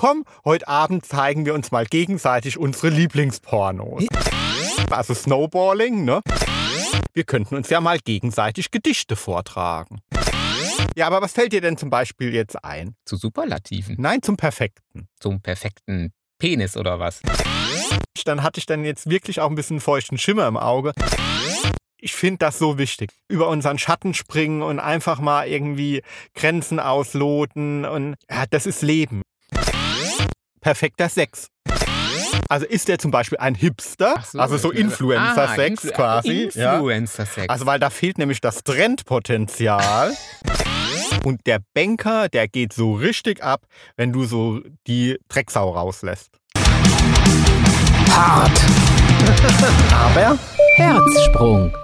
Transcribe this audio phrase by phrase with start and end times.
[0.00, 4.06] komm, heute Abend zeigen wir uns mal gegenseitig unsere Lieblingspornos.
[4.88, 6.22] Also Snowballing, ne?
[7.12, 10.00] Wir könnten uns ja mal gegenseitig Gedichte vortragen.
[10.96, 12.94] Ja, aber was fällt dir denn zum Beispiel jetzt ein?
[13.04, 13.96] Zu Superlativen.
[13.98, 15.06] Nein, zum Perfekten.
[15.18, 17.20] Zum perfekten Penis oder was?
[18.24, 20.92] Dann hatte ich dann jetzt wirklich auch ein bisschen feuchten Schimmer im Auge.
[22.00, 23.10] Ich finde das so wichtig.
[23.28, 26.00] Über unseren Schatten springen und einfach mal irgendwie
[26.34, 29.20] Grenzen ausloten und ja, das ist Leben.
[30.60, 31.48] Perfekter Sex.
[32.48, 36.50] Also ist der zum Beispiel ein Hipster, Ach also so Influencer-Sex Influ- quasi.
[36.54, 36.74] ja.
[36.74, 37.48] Influencer-Sex.
[37.48, 40.12] Also weil da fehlt nämlich das Trendpotenzial.
[41.24, 46.30] Und der Banker, der geht so richtig ab, wenn du so die Drecksau rauslässt.
[48.10, 48.60] Hart.
[49.92, 50.38] Aber
[50.76, 51.76] Herzsprung.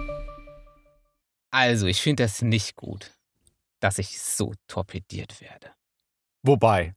[1.50, 3.12] Also, ich finde das nicht gut,
[3.80, 5.70] dass ich so torpediert werde.
[6.42, 6.94] Wobei,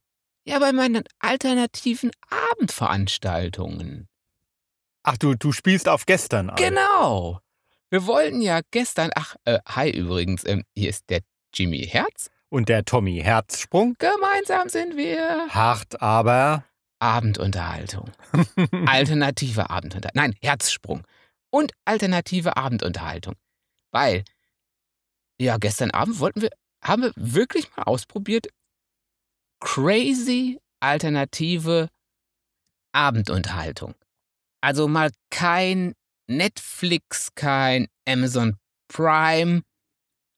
[0.50, 4.08] Ja, bei meinen alternativen Abendveranstaltungen.
[5.04, 6.56] ach du, du spielst auf gestern an.
[6.56, 7.38] Genau.
[7.88, 11.20] Wir wollten ja gestern, ach, äh, hi übrigens, ähm, hier ist der
[11.54, 12.30] Jimmy Herz.
[12.48, 13.94] Und der Tommy Herzsprung.
[14.00, 16.64] Gemeinsam sind wir Hart, aber.
[16.98, 18.10] Abendunterhaltung.
[18.86, 20.20] Alternative Abendunterhaltung.
[20.20, 21.06] Nein, Herzsprung.
[21.50, 23.36] Und alternative Abendunterhaltung.
[23.92, 24.24] Weil,
[25.38, 26.50] ja, gestern Abend wollten wir,
[26.82, 28.48] haben wir wirklich mal ausprobiert,
[29.60, 31.88] crazy alternative
[32.92, 33.94] Abendunterhaltung.
[34.60, 35.94] Also mal kein
[36.26, 38.56] Netflix, kein Amazon
[38.88, 39.62] Prime,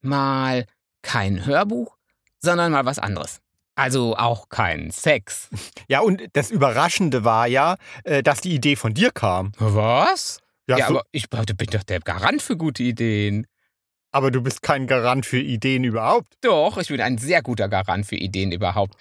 [0.02, 0.66] mal
[1.02, 1.96] kein Hörbuch,
[2.40, 3.40] sondern mal was anderes.
[3.74, 5.48] Also auch kein Sex.
[5.88, 9.52] Ja, und das Überraschende war ja, äh, dass die Idee von dir kam.
[9.58, 10.40] Was?
[10.66, 13.46] Ja, Ja, so, aber ich bin doch der Garant für gute Ideen.
[14.12, 16.34] Aber du bist kein Garant für Ideen überhaupt.
[16.42, 18.94] Doch, ich bin ein sehr guter Garant für Ideen überhaupt.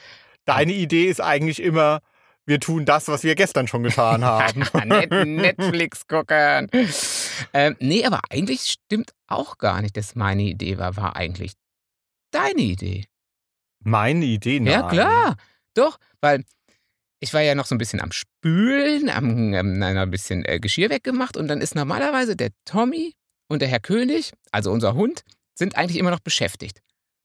[0.46, 2.02] Deine Idee ist eigentlich immer,
[2.46, 4.64] wir tun das, was wir gestern schon getan haben.
[4.86, 6.70] Net Netflix gucken.
[7.54, 10.96] Ähm, nee, aber eigentlich stimmt auch gar nicht, dass meine Idee war.
[10.96, 11.54] War eigentlich
[12.32, 13.06] deine Idee.
[13.84, 14.74] Meine Idee, nein.
[14.74, 15.36] Ja, klar.
[15.74, 16.44] Doch, weil
[17.20, 20.90] ich war ja noch so ein bisschen am Spülen, am, ähm, ein bisschen äh, Geschirr
[20.90, 23.14] weggemacht und dann ist normalerweise der Tommy
[23.52, 25.24] und der Herr König, also unser Hund,
[25.54, 26.80] sind eigentlich immer noch beschäftigt.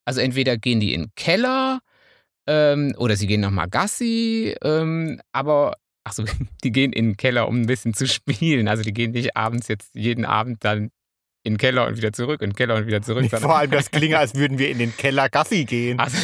[0.05, 1.81] Also entweder gehen die in den Keller
[2.47, 6.25] ähm, oder sie gehen nochmal Gassi, ähm, aber ach so,
[6.65, 8.69] die gehen in den Keller, um ein bisschen zu spielen.
[8.69, 10.91] Also die gehen nicht abends jetzt jeden Abend dann
[11.43, 13.31] in den Keller und wieder zurück, in den Keller und wieder zurück.
[13.31, 15.99] Vor allem, das klinge, als würden wir in den Keller Gassi gehen.
[16.01, 16.17] also,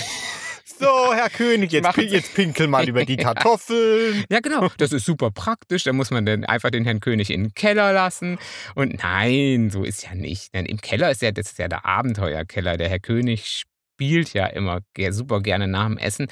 [0.82, 4.24] So, Herr König, jetzt, pin- jetzt pinkel mal über die Kartoffeln.
[4.30, 4.68] Ja, genau.
[4.78, 5.84] Das ist super praktisch.
[5.84, 8.38] Da muss man dann einfach den Herrn König in den Keller lassen.
[8.74, 10.52] Und nein, so ist ja nicht.
[10.54, 12.76] Denn im Keller ist ja, das ist ja der Abenteuerkeller.
[12.76, 13.62] Der Herr König
[13.94, 14.80] spielt ja immer
[15.10, 16.26] super gerne nach dem Essen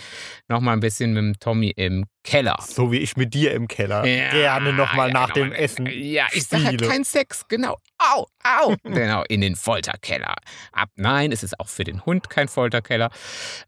[0.48, 2.56] noch mal ein bisschen mit dem Tommy im Keller.
[2.60, 5.46] So wie ich mit dir im Keller Ja, gerne nochmal ja, nach genau.
[5.46, 5.86] dem Essen.
[5.86, 7.76] Ja, ich sage halt kein Sex, genau.
[7.98, 8.74] Au, au.
[8.82, 10.34] genau, in den Folterkeller.
[10.72, 13.10] Ab, nein, es ist auch für den Hund kein Folterkeller.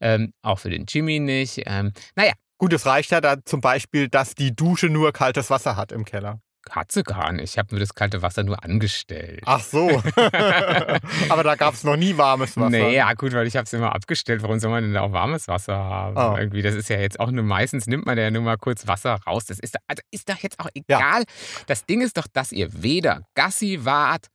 [0.00, 1.62] Ähm, auch für den Jimmy nicht.
[1.66, 5.74] Ähm, naja, Gut, es reicht ja da zum Beispiel, dass die Dusche nur kaltes Wasser
[5.74, 6.41] hat im Keller.
[6.70, 7.52] Hat sie gar nicht.
[7.52, 9.42] Ich habe mir das kalte Wasser nur angestellt.
[9.46, 9.88] Ach so.
[11.28, 12.70] Aber da gab es noch nie warmes Wasser.
[12.70, 14.42] Nee, ja gut, weil ich habe es immer abgestellt.
[14.42, 16.16] Warum soll man denn auch warmes Wasser haben?
[16.16, 16.38] Oh.
[16.38, 19.14] Irgendwie, das ist ja jetzt auch nur meistens nimmt man ja nur mal kurz Wasser
[19.26, 19.46] raus.
[19.46, 21.24] Das ist, also ist doch jetzt auch egal.
[21.66, 24.28] Das Ding ist doch, dass ihr weder Gassi wart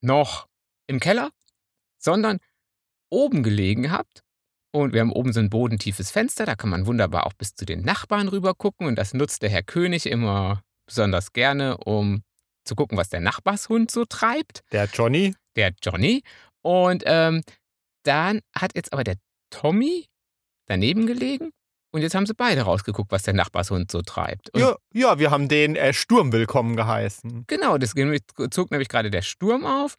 [0.00, 0.46] noch
[0.86, 1.30] im Keller,
[1.98, 2.38] sondern
[3.10, 4.22] oben gelegen habt.
[4.72, 7.64] Und wir haben oben so ein bodentiefes Fenster, da kann man wunderbar auch bis zu
[7.64, 8.88] den Nachbarn rüber gucken.
[8.88, 12.22] Und das nutzt der Herr König immer besonders gerne, um
[12.64, 16.22] zu gucken, was der Nachbarshund so treibt Der Johnny, der Johnny.
[16.62, 17.42] Und ähm,
[18.04, 19.16] dann hat jetzt aber der
[19.50, 20.06] Tommy
[20.66, 21.50] daneben gelegen.
[21.94, 24.50] Und jetzt haben sie beide rausgeguckt, was der Nachbarshund so treibt.
[24.50, 27.44] Und ja, ja, wir haben den äh, Sturm willkommen geheißen.
[27.46, 27.94] Genau, das
[28.50, 29.94] zog nämlich gerade der Sturm auf.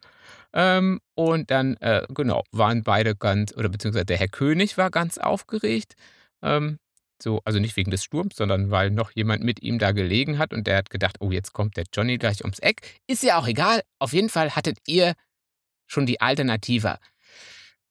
[0.52, 5.16] Ähm, und dann, äh, genau, waren beide ganz, oder beziehungsweise der Herr König war ganz
[5.16, 5.94] aufgeregt.
[6.42, 6.76] Ähm,
[7.22, 10.52] so, also nicht wegen des Sturms, sondern weil noch jemand mit ihm da gelegen hat
[10.52, 12.82] und der hat gedacht, oh, jetzt kommt der Johnny gleich ums Eck.
[13.06, 13.82] Ist ja auch egal.
[13.98, 15.14] Auf jeden Fall hattet ihr
[15.86, 16.98] schon die alternative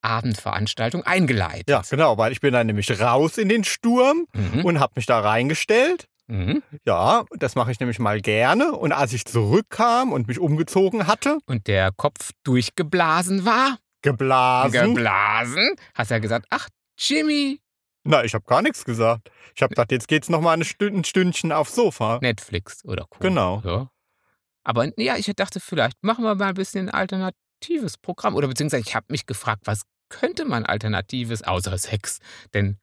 [0.02, 1.70] Abendveranstaltung eingeleitet.
[1.70, 4.64] Ja, genau, weil ich bin dann nämlich raus in den Sturm Mhm.
[4.66, 6.06] und habe mich da reingestellt.
[6.28, 6.62] Mhm.
[6.86, 8.72] Ja, das mache ich nämlich mal gerne.
[8.74, 13.78] Und als ich zurückkam und mich umgezogen hatte, Und der Kopf durchgeblasen war.
[14.02, 14.94] geblasen.
[14.94, 15.76] Geblasen.
[15.96, 16.70] Hast ja gesagt, ach,
[17.00, 17.60] Jimmy,
[18.06, 19.32] Na, ich habe gar nichts gesagt.
[19.56, 22.20] Ich habe gedacht, jetzt geht's noch mal eine Stünd, ein Stündchen aufs Sofa.
[22.22, 23.20] Netflix oder Co.
[23.20, 23.62] Genau.
[23.66, 23.90] Ja.
[24.64, 28.36] Aber ja, ich dachte, vielleicht machen wir mal ein bisschen ein alternatives Programm.
[28.36, 32.20] Oder beziehungsweise ich habe mich gefragt, was könnte man alternatives außer Sex
[32.54, 32.78] denn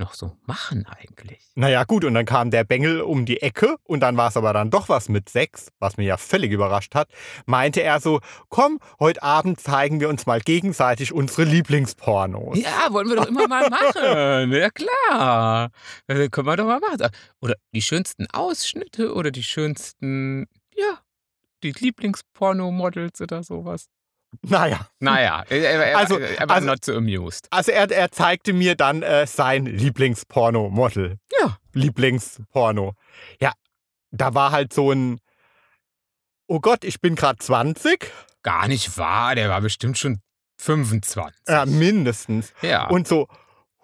[0.00, 1.52] noch so machen eigentlich?
[1.54, 4.52] Naja, gut, und dann kam der Bengel um die Ecke und dann war es aber
[4.52, 7.08] dann doch was mit sechs, was mich ja völlig überrascht hat.
[7.46, 12.58] Meinte er so: Komm, heute Abend zeigen wir uns mal gegenseitig unsere Lieblingspornos.
[12.58, 14.52] Ja, wollen wir doch immer mal machen.
[14.52, 15.70] Ja, klar.
[16.08, 17.10] Das können wir doch mal machen.
[17.40, 20.98] Oder die schönsten Ausschnitte oder die schönsten, ja,
[21.62, 23.86] die Lieblingsporno-Models oder sowas.
[24.42, 24.86] Naja.
[25.00, 27.48] Naja, er, er, Also- er war also- not so amused.
[27.50, 31.18] Also er, er zeigte mir dann äh, sein Lieblingsporno-Model.
[31.40, 31.58] Ja.
[31.72, 32.94] Lieblingsporno.
[33.40, 33.52] Ja,
[34.10, 35.20] da war halt so ein,
[36.46, 38.10] oh Gott, ich bin gerade 20,
[38.42, 40.20] Gar nicht wahr, der war bestimmt schon
[40.58, 41.34] 25.
[41.46, 42.54] äh, mindestens.
[42.62, 42.88] Ja.
[42.88, 43.28] Und so,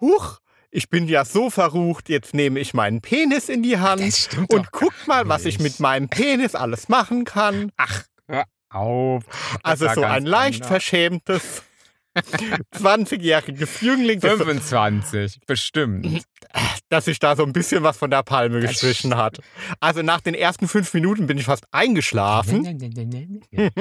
[0.01, 0.39] huch,
[0.71, 4.93] ich bin ja so verrucht, jetzt nehme ich meinen Penis in die Hand und guck
[5.05, 7.71] mal, was ich mit meinem Penis alles machen kann.
[7.77, 8.03] Ach,
[8.69, 9.23] auf.
[9.63, 10.67] Also so ein leicht anders.
[10.67, 11.63] verschämtes
[12.75, 16.23] 20-jähriges Jüngling, das, 25, bestimmt.
[16.89, 19.39] das sich da so ein bisschen was von der Palme Das gestrichen hat.
[19.79, 22.65] Also nach den ersten fünf Minuten bin ich fast eingeschlafen.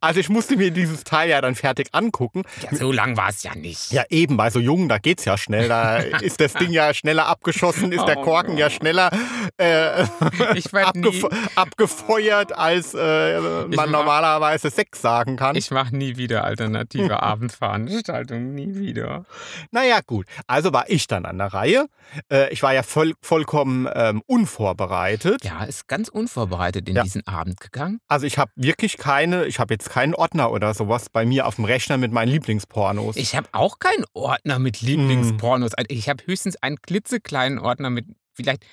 [0.00, 2.42] Also ich musste mir dieses Teil ja dann fertig angucken.
[2.70, 3.90] Ja, so lang war es ja nicht.
[3.90, 5.68] Ja, eben, bei so Jungen, da geht's ja schnell.
[5.68, 9.10] Da ist das Ding ja schneller abgeschossen, ist der Oh Korken ja schneller
[9.56, 10.04] äh,
[10.82, 15.56] abgef abgefeuert, als äh, man mach- normalerweise Sex sagen kann.
[15.56, 19.24] ich mache nie wieder alternative Abendveranstaltungen, nie wieder.
[19.70, 20.26] Naja, gut.
[20.46, 21.86] Also war ich dann an der Reihe.
[22.30, 25.44] Äh, ich war ja voll, vollkommen ähm, unvorbereitet.
[25.44, 27.02] Ja, ist ganz unvorbereitet in Ja.
[27.02, 28.00] diesen Abend gegangen.
[28.08, 28.98] Also ich habe wirklich
[29.30, 32.28] keine, ich habe jetzt keinen Ordner oder sowas bei mir auf dem Rechner mit meinen
[32.28, 33.16] Lieblingspornos.
[33.16, 35.74] Ich habe auch keinen Ordner mit Lieblingspornos.
[35.74, 38.64] Also Ich habe höchstens einen klitzekleinen Ordner mit vielleicht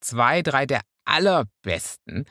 [0.00, 2.24] zwei, drei der allerbesten,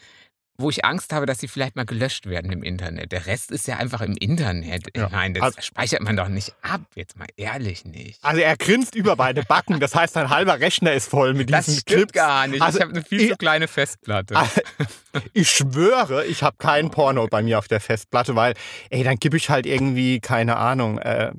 [0.58, 3.12] wo ich Angst habe, dass sie vielleicht mal gelöscht werden im Internet.
[3.12, 4.88] Der Rest ist ja einfach im Internet.
[4.96, 5.10] Ja.
[5.10, 6.82] meine, das Also- speichert man doch nicht ab.
[6.96, 8.24] Jetzt mal ehrlich nicht.
[8.24, 9.80] also er grinst über beide Backen.
[9.80, 12.14] Das heißt, ein halber Rechner ist voll mit Das diesen stimmt Clips.
[12.14, 12.62] gar nicht.
[12.62, 14.36] Also, ich habe eine viel ich- zu kleine Festplatte.
[14.38, 14.48] Ah,
[15.34, 18.54] Ich schwöre, ich habe keinen Porno bei mir auf der Festplatte, weil,
[18.90, 21.32] ey, dann gebe ich halt irgendwie, keine Ahnung, äh,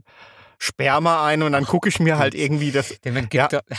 [0.58, 3.60] Sperma ein und dann gucke ich mir halt irgendwie das, Denn man gibt ja.
[3.60, 3.76] doch,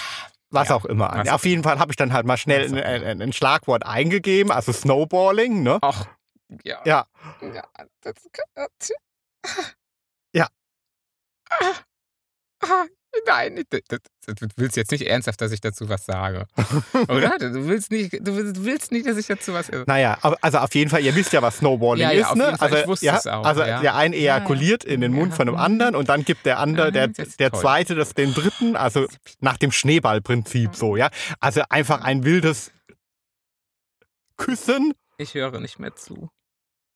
[0.50, 1.28] was Ja, auch immer an.
[1.30, 4.72] auf jeden Fall habe ich dann halt mal schnell ein, ein, ein Schlagwort eingegeben, also
[4.72, 5.80] Snowballing, ne?
[5.82, 6.06] ach,
[6.64, 6.82] ja.
[6.86, 7.06] Ja,
[7.42, 7.64] ja
[8.02, 8.14] das,
[8.56, 8.92] das,
[10.34, 10.48] Ja.
[11.50, 11.74] Ah,
[12.64, 12.86] ah,
[13.26, 16.46] nein, du willst jetzt nicht ernsthaft, dass ich dazu was sage.
[17.08, 17.38] Oder?
[17.40, 18.36] Du willst nicht, du
[18.66, 19.70] willst, nicht, dass ich dazu was.
[19.86, 22.44] naja, aber- also auf jeden Fall, ihr wisst ja, was Snowballing Ja, ja, ist, ne?
[22.58, 22.58] Fall.
[22.60, 23.80] Also, Ich wusste ja, es auch, also ja.
[23.82, 24.38] der eine Ja, ja.
[24.38, 27.96] ejakuliert in den Mund von dem anderen und dann gibt der andere, der, der zweite,
[27.96, 29.08] das den dritten, also
[29.40, 31.10] nach dem Schneeballprinzip so, ja.
[31.40, 32.72] Also einfach ein wildes
[34.38, 36.30] Küssen Ich höre nicht mehr zu.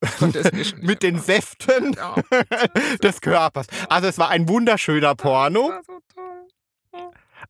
[0.81, 1.19] mit den.
[1.19, 2.15] Säften Ja,
[3.03, 3.67] des Körpers.
[3.89, 5.71] Also es war ein wunderschöner Porno,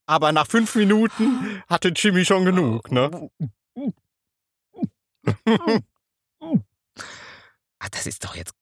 [0.05, 3.29] aber nach fünf Minuten hatte Jimmy schon genug, ne?
[7.79, 8.53] Ach, das ist doch jetzt.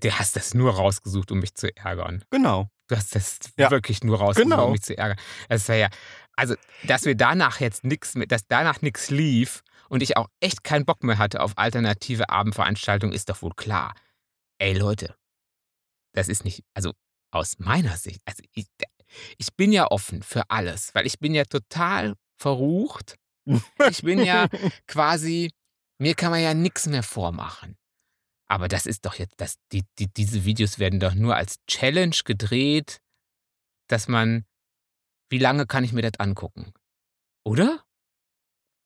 [0.00, 2.24] Du hast das nur rausgesucht, um mich zu ärgern.
[2.30, 2.68] Genau.
[2.88, 3.70] Du hast das Ja.
[3.70, 4.66] wirklich nur rausgesucht, Genau.
[4.66, 5.16] um mich zu ärgern.
[5.48, 5.88] Das war ja.
[6.36, 10.84] Also, dass wir danach jetzt nichts dass danach nichts lief und ich auch echt keinen
[10.84, 13.94] Bock mehr hatte auf alternative Abendveranstaltungen, ist doch wohl klar.
[14.58, 15.14] Ey, Leute,
[16.14, 16.92] das ist nicht, also
[17.30, 18.66] aus meiner Sicht, also ich,
[19.38, 23.16] ich bin ja offen für alles, weil ich bin ja total verrucht.
[23.90, 24.48] Ich bin ja
[24.86, 25.50] quasi,
[25.98, 27.76] mir kann man ja nichts mehr vormachen.
[28.48, 32.16] Aber das ist doch jetzt, das, die, die, diese Videos werden doch nur als Challenge
[32.24, 33.00] gedreht,
[33.88, 34.44] dass man,
[35.32, 36.72] wie lange kann ich mir das angucken?
[37.44, 37.82] Oder?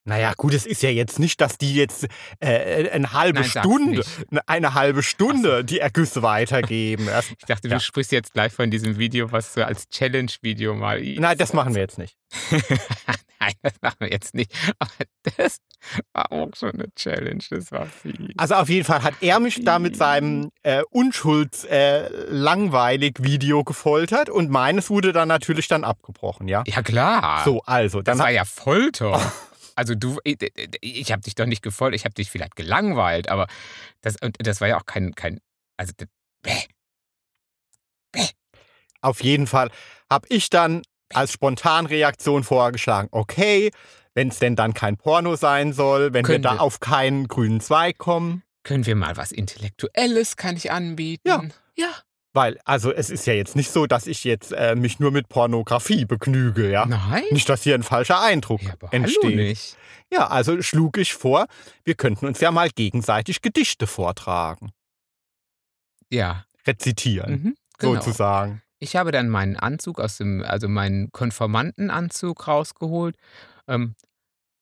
[0.08, 2.06] Naja, gut, es ist ja jetzt nicht, dass die jetzt
[2.38, 4.08] äh, eine halbe Nein, Stunde, nicht.
[4.46, 7.08] eine halbe Stunde die Ergüsse weitergeben.
[7.40, 7.74] Ich dachte, Ja.
[7.74, 11.02] du sprichst jetzt gleich von diesem Video, was du als Challenge-Video mal.
[11.02, 12.16] nein, das machen wir jetzt nicht.
[13.46, 14.52] Nein, das machen wir jetzt nicht.
[14.78, 14.90] Aber
[15.36, 15.58] das
[16.12, 17.42] war auch schon eine Challenge.
[17.50, 18.32] Das war viel.
[18.36, 23.64] Also auf jeden Fall hat er mich da mit seinem äh, unschulds äh, langweilig Video
[23.64, 26.64] gefoltert und meines wurde dann natürlich dann abgebrochen, ja.
[26.66, 27.44] Ja, klar.
[27.44, 29.20] So, also, Das dann war ja Folter.
[29.74, 30.38] Also du, ich,
[30.80, 33.46] ich habe dich doch nicht gefoltert, ich habe dich vielleicht gelangweilt, aber
[34.00, 35.38] das, und das war ja auch kein, kein
[35.76, 36.08] also das,
[36.42, 38.22] bäh.
[39.02, 39.70] auf jeden Fall
[40.10, 40.82] habe ich dann
[41.14, 43.70] als Spontanreaktion vorgeschlagen, okay,
[44.14, 46.62] wenn es denn dann kein Porno sein soll, wenn Können wir da wir.
[46.62, 51.28] auf keinen grünen Zweig kommen, können wir mal was Intellektuelles, kann ich anbieten.
[51.28, 51.42] Ja.
[51.76, 51.90] Ja.
[52.32, 55.28] weil also es ist ja jetzt nicht so, dass ich jetzt äh, mich nur mit
[55.28, 56.84] Pornografie begnüge, ja.
[56.86, 57.22] Nein?
[57.30, 59.22] Nicht, dass hier ein falscher Eindruck Ja, aber entsteht.
[59.24, 59.76] hallo nicht.
[60.12, 61.46] Ja, also schlug ich vor,
[61.84, 64.70] wir könnten uns ja mal gegenseitig Gedichte vortragen,
[66.10, 66.44] Ja.
[66.66, 67.56] rezitieren, Mhm.
[67.78, 67.94] Genau.
[67.94, 68.62] sozusagen.
[68.78, 73.16] Ich habe dann meinen Anzug aus dem also meinen Konformantenanzug rausgeholt.
[73.68, 73.94] Ähm,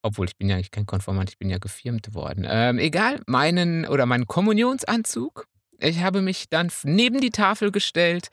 [0.03, 2.45] obwohl ich bin ja eigentlich kein Konformant, ich bin ja gefirmt worden.
[2.47, 5.47] Ähm, egal, meinen oder meinen Kommunionsanzug.
[5.79, 8.29] Ich habe mich dann neben die Tafel gestellt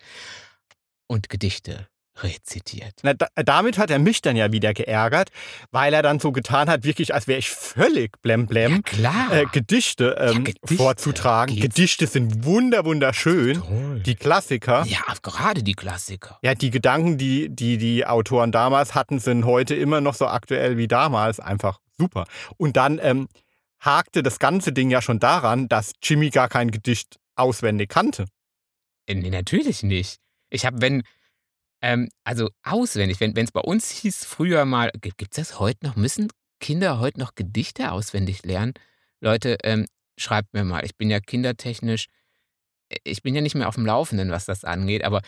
[1.08, 1.88] und Gedichte
[2.22, 2.94] rezitiert.
[3.04, 5.30] Na, da, damit hat er mich dann ja wieder geärgert,
[5.72, 9.32] weil er dann so getan hat, wirklich, als wäre ich völlig blemblem, klar.
[9.32, 10.76] äh, Gedichte, ähm, Gedichte.
[10.76, 11.56] vorzutragen.
[11.56, 11.76] Geht's?
[11.76, 13.62] Gedichte sind wunder, wunderschön.
[13.62, 14.00] Toll.
[14.02, 14.84] Die Klassiker.
[14.86, 16.38] Ja, gerade die Klassiker.
[16.42, 20.78] Ja, die Gedanken, die, die die Autoren damals hatten, sind heute immer noch so aktuell
[20.78, 21.40] wie damals.
[21.40, 22.26] Einfach super.
[22.58, 23.28] Und dann ähm,
[23.80, 28.26] hakte das ganze Ding ja schon daran, dass Jimmy gar kein Gedicht auswendig kannte.
[29.08, 30.20] Äh, Nee, natürlich nicht.
[30.50, 31.04] Ich habe, wenn,
[31.82, 35.96] ähm, also auswendig, wenn es bei uns hieß früher mal, gibt es das heute noch?
[35.96, 38.74] Müssen Kinder heute noch Gedichte auswendig lernen?
[39.20, 40.86] Leute, ähm, schreibt mir mal.
[40.86, 42.08] Ich bin ja kindertechnisch,
[43.04, 45.22] ich bin ja nicht mehr auf dem Laufenden, was das angeht, aber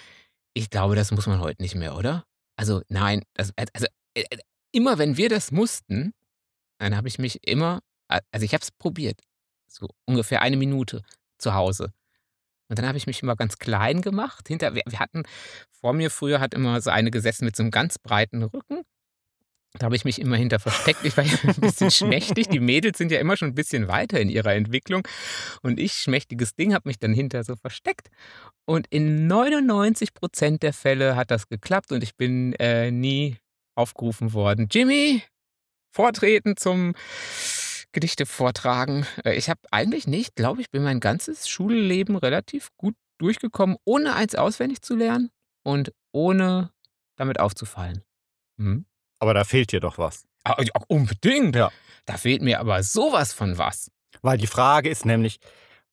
[0.53, 2.25] ich glaube, das muss man heute nicht mehr, oder?
[2.55, 4.37] Also nein, das, also äh, äh,
[4.71, 6.13] immer wenn wir das mussten,
[6.77, 9.21] dann habe ich mich immer, also ich habe es probiert,
[9.67, 11.01] so ungefähr eine Minute
[11.37, 11.93] zu Hause.
[12.69, 14.47] Und dann habe ich mich immer ganz klein gemacht.
[14.47, 15.23] Hinter, wir, wir hatten,
[15.71, 18.83] vor mir früher hat immer so eine gesessen mit so einem ganz breiten Rücken.
[19.79, 21.03] Da habe ich mich immer hinter versteckt.
[21.03, 22.47] Ich war ja ein bisschen schmächtig.
[22.47, 25.07] Die Mädels sind ja immer schon ein bisschen weiter in ihrer Entwicklung.
[25.63, 28.09] Und ich, schmächtiges Ding, habe mich dann hinter so versteckt.
[28.65, 33.37] Und in 99 Prozent der Fälle hat das geklappt und ich bin äh, nie
[33.75, 34.67] aufgerufen worden.
[34.71, 35.23] Jimmy,
[35.91, 36.93] vortreten zum
[37.93, 39.05] Gedichte vortragen.
[39.23, 44.15] Äh, Ich habe eigentlich nicht, glaube ich, bin mein ganzes Schulleben relativ gut durchgekommen, ohne
[44.15, 45.29] eins auswendig zu lernen
[45.63, 46.71] und ohne
[47.15, 48.03] damit aufzufallen.
[48.57, 48.85] Hm?
[49.19, 50.25] Aber da fehlt dir doch was.
[50.43, 51.55] Ah, ja, unbedingt.
[51.55, 51.71] Ja.
[52.05, 53.89] Da fehlt mir aber sowas von was.
[54.21, 55.39] Weil die Frage ist nämlich,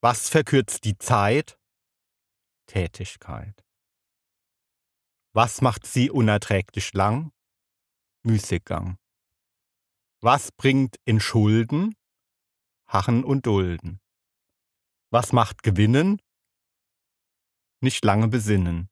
[0.01, 1.57] was verkürzt die Zeit?
[2.67, 3.65] Tätigkeit.
[5.33, 7.31] Was macht sie unerträglich lang?
[8.25, 8.99] Müßiggang.
[10.23, 11.97] Was bringt in Schulden?
[12.87, 14.01] Harren und Dulden.
[15.11, 16.21] Was macht Gewinnen?
[17.81, 18.91] Nicht lange besinnen.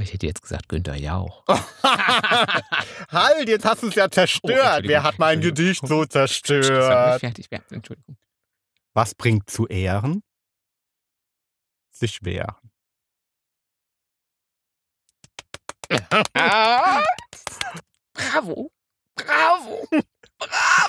[0.00, 1.44] Ich hätte jetzt gesagt Günther Jauch.
[1.46, 4.52] halt, jetzt hast du es ja zerstört.
[4.52, 5.40] Entschuldigung, Wer hat mein.
[5.40, 7.20] Gedicht so zerstört?
[7.20, 7.46] fertig.
[7.70, 8.16] Entschuldigung.
[8.94, 10.22] Was bringt zu Ehren?
[11.92, 12.56] Sich wehren.
[18.14, 18.72] Bravo.
[19.14, 19.86] Bravo.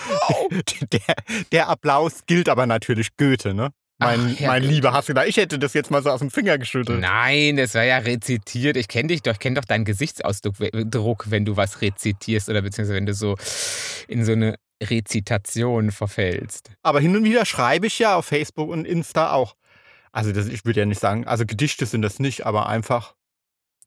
[0.91, 1.15] Der,
[1.51, 3.69] der Applaus gilt aber natürlich Goethe, ne?
[3.99, 5.27] Mein, Ach, mein lieber Hassler.
[5.27, 6.99] Ich hätte das jetzt mal so aus dem Finger geschüttelt.
[7.01, 8.75] Nein, das war ja rezitiert.
[8.75, 12.49] Ich kenne dich doch, ich kenne doch deinen Gesichtsausdruck, we- Druck, wenn du was rezitierst
[12.49, 13.35] oder beziehungsweise wenn du so
[14.07, 16.71] in so eine Rezitation verfällst.
[16.81, 19.55] Aber hin und wieder schreibe ich ja auf Facebook und Insta auch.
[20.11, 23.13] Also das, ich würde ja nicht sagen, also Gedichte sind das nicht, aber einfach,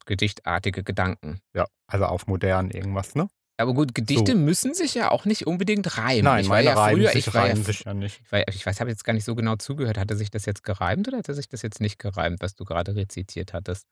[0.05, 1.39] Gedichtartige Gedanken.
[1.53, 3.27] ja, also auf modern irgendwas, ne?
[3.57, 4.37] Aber gut, Gedichte So.
[4.37, 6.25] müssen sich ja auch nicht unbedingt reimen.
[6.25, 7.93] Nein, ich war meine ja reimen früher, sich, ich war ja, reimen fr- sich ja
[7.93, 8.21] nicht.
[8.25, 9.97] ich, war, ich weiß, habe jetzt gar nicht so genau zugehört.
[9.97, 12.95] Hatte sich das jetzt gereimt oder hatte sich das jetzt nicht gereimt, was du gerade
[12.95, 13.87] rezitiert hattest?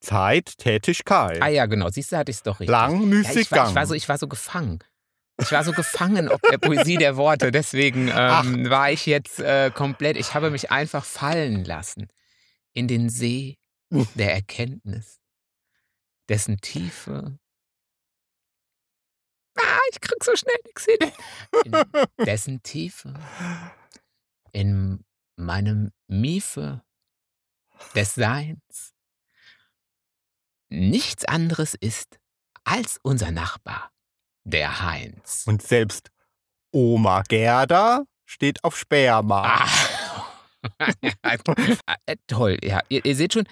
[0.00, 1.42] Zeit, Tätigkeit.
[1.42, 1.90] Ah ja, genau.
[1.90, 2.70] Siehst du, hatte ich es doch richtig.
[2.72, 4.78] Lang, Ja, müßig, ich, war, ich, war so, ich war so gefangen.
[5.42, 7.50] Ich war so gefangen ob der Poesie der Worte.
[7.50, 12.08] Deswegen ähm, war ich jetzt äh, komplett, ich habe mich einfach fallen lassen
[12.72, 13.58] in den See
[14.14, 15.18] der Erkenntnis,
[16.28, 17.38] dessen Tiefe.
[19.58, 21.12] Ah, ich krieg so schnell nichts hin.
[21.64, 23.14] In dessen Tiefe,
[24.52, 25.04] in
[25.36, 26.82] meinem Miefe
[27.94, 28.94] des Seins
[30.68, 32.18] nichts anderes ist
[32.64, 33.90] als unser Nachbar,
[34.44, 35.44] der Heinz.
[35.46, 36.10] Und selbst
[36.72, 39.64] Oma Gerda steht auf Sperma.
[39.64, 39.90] Ah.
[42.26, 42.80] Toll, ja.
[42.88, 43.48] Ihr, ihr seht schon,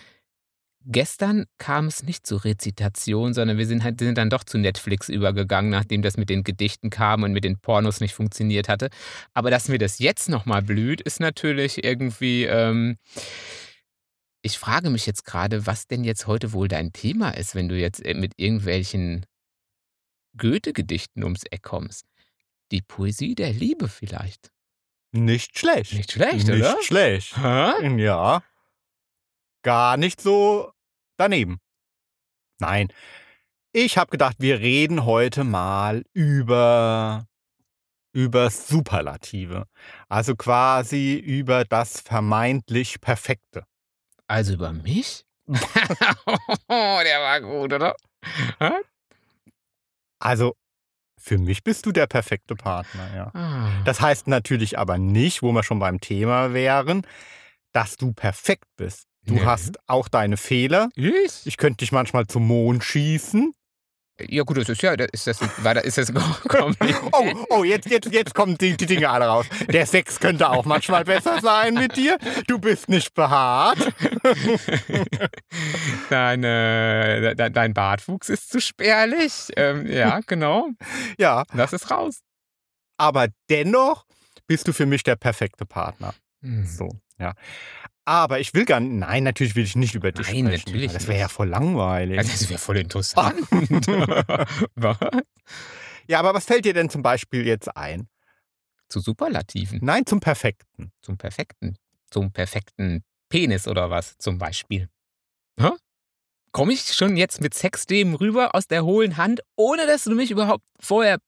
[0.89, 5.09] gestern kam es nicht zur Rezitation, sondern wir sind, halt, sind dann doch zu Netflix
[5.09, 8.89] übergegangen, nachdem das mit den Gedichten kam und mit den Pornos nicht funktioniert hatte.
[9.35, 12.45] Aber dass mir das jetzt nochmal blüht, ist natürlich irgendwie.
[12.45, 12.97] Ähm,
[14.41, 17.79] ich frage mich jetzt gerade, was denn jetzt heute wohl dein Thema ist, wenn du
[17.79, 19.27] jetzt äh, mit irgendwelchen
[20.39, 22.07] Goethe-Gedichten ums Eck kommst.
[22.71, 24.51] Die Poesie der Liebe vielleicht.
[25.11, 25.95] Nicht schlecht.
[25.95, 26.77] Nicht schlecht, nicht oder?
[26.83, 27.37] schlecht.
[27.37, 27.97] Hä?
[28.01, 28.43] Ja.
[29.63, 30.71] Gar nicht so
[31.19, 31.59] daneben.
[32.59, 32.89] Nein.
[33.73, 37.27] Ich habe gedacht, wir reden heute mal über
[38.13, 39.67] über Superlative.
[40.09, 43.65] Also quasi über das vermeintlich Perfekte.
[44.27, 45.25] Also über mich?
[45.49, 47.95] Der war gut, oder?
[50.19, 50.57] Also
[51.19, 53.31] für mich bist du der perfekte Partner, ja.
[53.35, 53.83] Ah.
[53.85, 57.07] Das heißt natürlich aber nicht, wo wir schon beim Thema wären,
[57.73, 59.08] dass du perfekt bist.
[59.29, 59.45] Du Nee.
[59.45, 60.89] hast auch deine Fehler.
[60.97, 61.47] Ich?
[61.47, 63.53] Ich könnte dich manchmal zum Mond schießen.
[64.21, 66.13] Ja gut, das ist ja, das ist das, war da, ist das?
[67.13, 69.47] Oh, oh, jetzt, jetzt, jetzt kommen die, die Dinge alle raus.
[69.69, 72.19] Der Sex könnte auch manchmal besser sein mit dir.
[72.49, 73.79] Du bist nicht behaart.
[76.11, 79.49] Dein, äh, de, dein Bartwuchs ist zu spärlich.
[79.57, 80.69] Ähm, ja, genau.
[81.19, 82.21] Ja, Lass es raus.
[82.97, 84.05] aber dennoch
[84.47, 86.15] bist du für mich der perfekte Partner.
[86.43, 86.67] Hm.
[86.67, 87.35] So, ja.
[88.09, 90.65] Aber ich will gar nicht, nein, natürlich will ich nicht über dich Nein, sprechen.
[90.65, 92.17] natürlich Das wäre ja voll langweilig.
[92.17, 93.39] Also, das wäre voll interessant.
[94.77, 94.97] Was?
[96.07, 98.09] ja, aber was fällt dir denn zum Beispiel jetzt ein?
[98.89, 99.81] Zu Superlativen.
[99.83, 100.91] Nein, zum Perfekten.
[101.03, 101.77] Zum perfekten.
[102.11, 104.89] Zum perfekten Penis oder was zum Beispiel.
[105.61, 105.69] Hä?
[106.53, 110.31] Komme ich schon jetzt mit Sexthemen rüber aus der hohlen Hand, ohne dass du mich
[110.31, 111.19] überhaupt vorher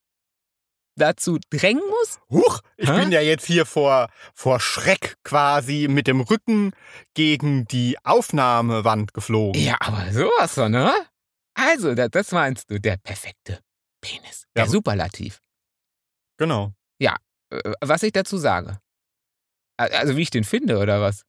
[1.00, 2.21] dazu drängen musst?
[2.30, 3.00] Huch, ich Hä?
[3.00, 6.73] bin ja jetzt hier vor, vor Schreck quasi mit dem Rücken
[7.14, 9.61] gegen die Aufnahmewand geflogen.
[9.61, 10.92] Ja, aber sowas von, ne?
[11.54, 13.61] Also, da- das meinst du, der perfekte
[14.00, 14.45] Penis.
[14.54, 14.71] Der Ja.
[14.71, 15.40] Superlativ.
[16.38, 16.73] Genau.
[17.52, 18.78] Äh, Was ich dazu sage.
[19.76, 21.25] Also, wie ich den finde, oder was?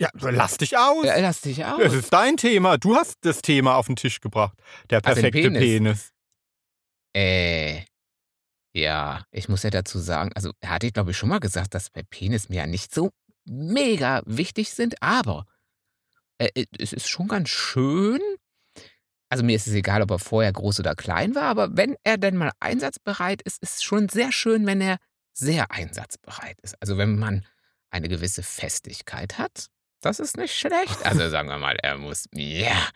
[0.00, 1.04] Ja, lass dich aus.
[1.04, 1.80] Ja, lass dich aus.
[1.82, 2.78] Es ist dein Thema.
[2.78, 4.56] Du hast das Thema auf den Tisch gebracht.
[4.88, 5.60] Der perfekte Penis.
[5.60, 6.12] Penis.
[7.14, 7.82] Äh,
[8.74, 11.74] ja, ich muss ja dazu sagen, also er hatte ich glaube ich schon mal gesagt,
[11.74, 13.10] dass bei Penis mir ja nicht so
[13.44, 15.46] mega wichtig sind, aber
[16.38, 18.20] äh, es ist schon ganz schön.
[19.28, 22.18] Also mir ist es egal, ob er vorher groß oder klein war, aber wenn er
[22.18, 24.98] denn mal einsatzbereit ist, ist es schon sehr schön, wenn er
[25.32, 26.80] sehr einsatzbereit ist.
[26.80, 27.46] Also wenn man
[27.90, 29.68] eine gewisse Festigkeit hat,
[30.00, 31.04] das ist nicht schlecht.
[31.04, 32.88] Also sagen wir mal, er muss, ja,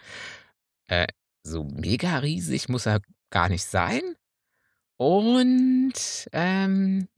[0.89, 1.07] äh,
[1.43, 3.01] so mega riesig muss er
[3.35, 4.01] gar nicht sein.
[4.97, 5.93] Und
[6.33, 7.09] ähm,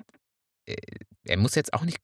[0.65, 0.77] äh,
[1.25, 2.01] er muss jetzt auch nicht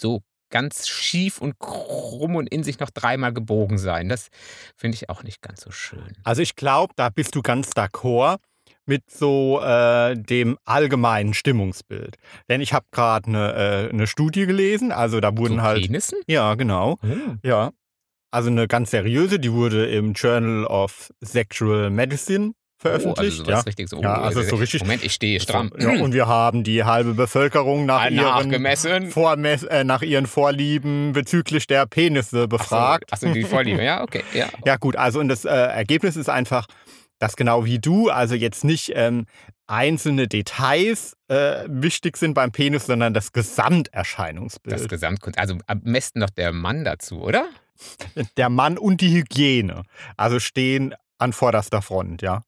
[0.00, 4.08] so ganz schief und krumm und in sich noch dreimal gebogen sein.
[4.08, 4.28] Das
[4.76, 6.16] finde ich auch nicht ganz so schön.
[6.24, 8.38] Also ich glaube, da bist du ganz d'accord
[8.86, 12.16] mit so äh, dem allgemeinen Stimmungsbild.
[12.48, 15.84] Denn ich habe gerade eine äh, eine Studie gelesen, also da wurden so halt...
[15.84, 16.18] Penissen?
[16.26, 16.96] Ja, genau.
[17.02, 17.36] Oh.
[17.42, 17.72] Ja.
[18.30, 23.48] Also eine ganz seriöse, die wurde im Journal of Sexual Medicine Oh, also veröffentlicht.
[23.48, 23.60] ja.
[23.60, 24.00] richtig so.
[24.00, 25.70] Ja, oh, also so richtig- Moment, ich stehe stramm.
[25.76, 29.10] So, ja, und wir haben die halbe Bevölkerung nach, ihren.
[29.10, 33.12] Vormess äh, nach ihren Vorlieben bezüglich der Penisse befragt.
[33.12, 33.82] Achso, die Vorliebe.
[33.82, 34.22] Ja, okay.
[34.32, 34.46] Ja.
[34.64, 36.66] Ja, gut, also und das äh, Ergebnis ist einfach,
[37.18, 39.26] dass genau wie du, also jetzt nicht ähm,
[39.66, 44.74] einzelne Details äh, wichtig sind beim Penis, sondern das Gesamterscheinungsbild.
[44.74, 45.38] Das Gesamtkunst.
[45.38, 47.48] Also am besten noch der Mann dazu, oder?
[48.36, 49.82] der Mann und die Hygiene,
[50.16, 52.42] also stehen an vorderster Front, ja.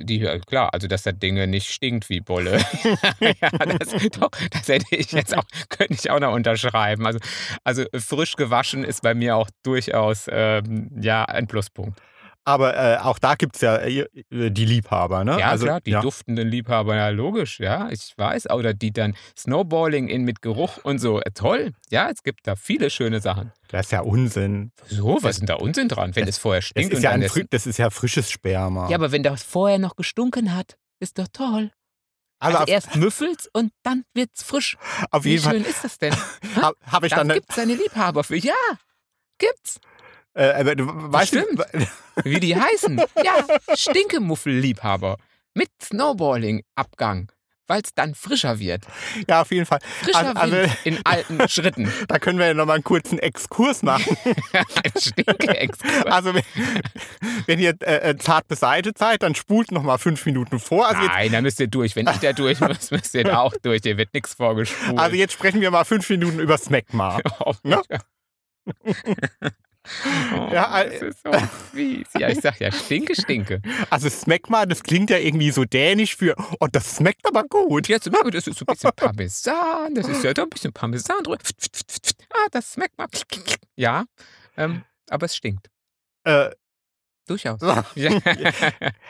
[0.00, 2.58] Die, ja, klar, also dass das Ding nicht stinkt wie Bolle.
[3.20, 7.06] ja, das, doch, das hätte ich jetzt auch, könnte ich auch noch unterschreiben.
[7.06, 7.18] Also,
[7.64, 12.00] also frisch gewaschen ist bei mir auch durchaus ähm, ja, ein Pluspunkt.
[12.48, 15.38] Aber äh, auch da gibt es ja äh, die Liebhaber, ne?
[15.38, 16.00] Ja, also, klar, die ja.
[16.00, 18.48] duftenden Liebhaber, ja, logisch, ja, ich weiß.
[18.50, 21.20] Oder die dann Snowballing in mit Geruch und so.
[21.20, 23.52] Äh, toll, ja, es gibt da viele schöne Sachen.
[23.68, 24.72] Das ist ja Unsinn.
[24.86, 26.92] So, was ist denn da Unsinn dran, wenn es vorher Das stinkt?
[26.92, 28.88] ist, und ja dann ein, ist- das ist ja frisches Sperma.
[28.88, 31.70] ja, aber wenn das vorher noch gestunken hat, ist doch toll.
[32.40, 34.78] also Also erst müffelt's und dann wird's frisch.
[35.10, 36.14] auf Wie jeden Fall schön ist das denn?
[36.56, 37.28] habe hab ich Da dann.
[37.28, 38.36] gibt's seine Liebhaber für.
[38.36, 38.54] Ja,
[39.38, 39.80] gibt's.
[40.34, 41.44] Äh, aber du weißt du,
[42.24, 43.00] Wie die heißen.
[43.24, 43.34] Ja,
[43.74, 45.16] Stinkemuffel-Liebhaber.
[45.54, 47.32] Mit Snowballing-Abgang.
[47.70, 48.84] Weil es dann frischer wird.
[49.28, 49.80] ja, auf jeden Fall.
[50.00, 51.92] Frischer Also- Wind in alten Schritten.
[52.08, 54.16] Da können wir ja nochmal einen kurzen Exkurs machen.
[54.54, 56.06] Ein Stinke-Exkurs.
[56.06, 56.42] Also, wenn,
[57.44, 60.86] wenn ihr äh, äh, zart beseitigt seid, dann spult nochmal fünf Minuten vor.
[60.88, 61.94] Also jetzt, Nein, da müsst ihr durch.
[61.94, 63.82] Wenn ich da durch muss, müsst ihr da auch durch.
[63.82, 64.98] Hier wird nichts vorgespult.
[64.98, 67.18] also jetzt sprechen wir mal fünf Minuten über Smegma.
[67.40, 67.82] Oh, Ne?
[70.34, 71.32] Oh, Ja, das äh, ist so
[71.72, 72.06] fies.
[72.18, 73.62] Ja, ich sag ja, stinke, stinke.
[73.90, 77.88] Also Smegma, das klingt ja irgendwie so dänisch für, oh, das schmeckt aber gut.
[77.88, 81.22] Jetzt, aber das ist so ein bisschen Parmesan, das ist ja da ein bisschen Parmesan
[81.22, 81.38] drüber.
[82.32, 83.08] Ah, das schmeckt mal.
[83.76, 84.04] Ja,
[84.56, 85.68] ähm, aber es stinkt.
[86.24, 86.50] Äh,
[87.26, 87.60] Durchaus.
[87.60, 87.66] so.
[87.94, 88.10] Ja.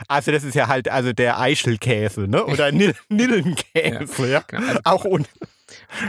[0.08, 2.44] also das ist ja halt also der Eichelkäse, ne?
[2.44, 4.40] Oder Nil Nillenkäse, ja.
[4.46, 5.26] Genau, also, Auch un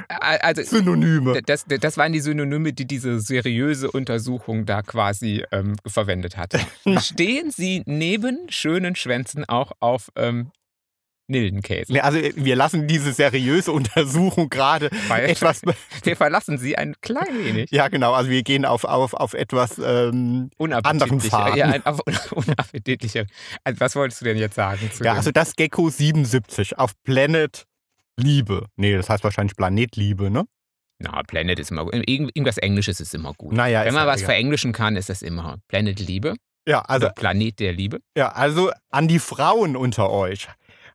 [0.08, 1.42] also Synonyme.
[1.42, 6.54] das, das waren die Synonyme, die diese seriöse Untersuchung da quasi ähm, verwendet hat.
[7.00, 10.52] Stehen sie neben schönen Schwänzen auch auf ähm,
[11.30, 11.94] Nillenkäse?
[11.94, 15.62] Ne, Also wir lassen diese seriöse Untersuchung gerade etwas.
[16.04, 17.72] Wir verlassen sie ein klein wenig.
[17.72, 18.14] Ja, genau.
[18.14, 19.80] Also wir gehen auf, auf, auf etwas.
[19.84, 21.20] Ähm, Anderen.
[21.20, 21.58] Faden.
[21.58, 22.00] Ja, ein, auf
[22.32, 23.26] unappetitlicher.
[23.64, 24.90] Also, was wolltest du denn jetzt sagen?
[25.00, 25.18] Ja, dem?
[25.18, 27.66] also das Gecko 77 auf Planet
[28.20, 28.66] Liebe.
[28.76, 30.46] Nee, das heißt wahrscheinlich Planet Liebe, ne?
[31.00, 31.94] Na, Planet ist immer gut.
[31.96, 33.54] Irgend- Irgendwas Englisches ist immer gut.
[33.54, 34.32] Naja, Wenn man was egal.
[34.34, 36.36] verenglischen kann, ist das immer Planet Liebe.
[36.68, 38.00] Ja, also, oder Planet der Liebe.
[38.18, 40.48] ja, also an die Frauen unter euch.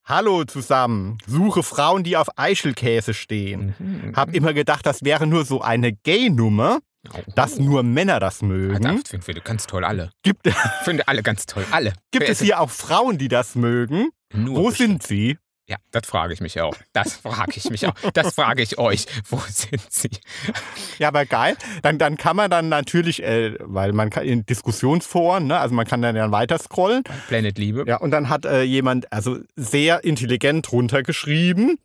[0.05, 1.17] Hallo zusammen.
[1.27, 3.75] Suche Frauen, die auf Eichelkäse stehen.
[3.79, 4.13] Mhm.
[4.15, 6.81] Hab immer gedacht, das wäre nur so eine Gay-Nummer,
[7.13, 7.19] Oh.
[7.35, 8.83] dass nur Männer das mögen.
[8.83, 10.11] das finde find, ganz toll, alle.
[10.23, 10.49] Gibt,
[10.85, 11.93] Finde alle ganz toll, alle.
[12.11, 14.09] gibt es hier auch Frauen, die das mögen?
[14.35, 15.03] Nur Wo bestimmt.
[15.03, 15.39] sind sie?
[15.67, 16.77] Ja, das frage ich mich auch.
[16.93, 17.95] Das frage ich mich auch.
[18.13, 19.07] Das frage ich euch.
[19.29, 20.11] Wo sind sie?
[20.99, 21.57] Ja, aber geil.
[21.83, 25.87] Dann, dann kann man dann natürlich, äh, weil man kann in Diskussionsforen, ne, also man
[25.87, 27.03] kann dann, dann weiter scrollen.
[27.29, 27.85] Planet Liebe.
[27.87, 31.79] Ja, und dann hat äh, jemand also sehr intelligent runtergeschrieben.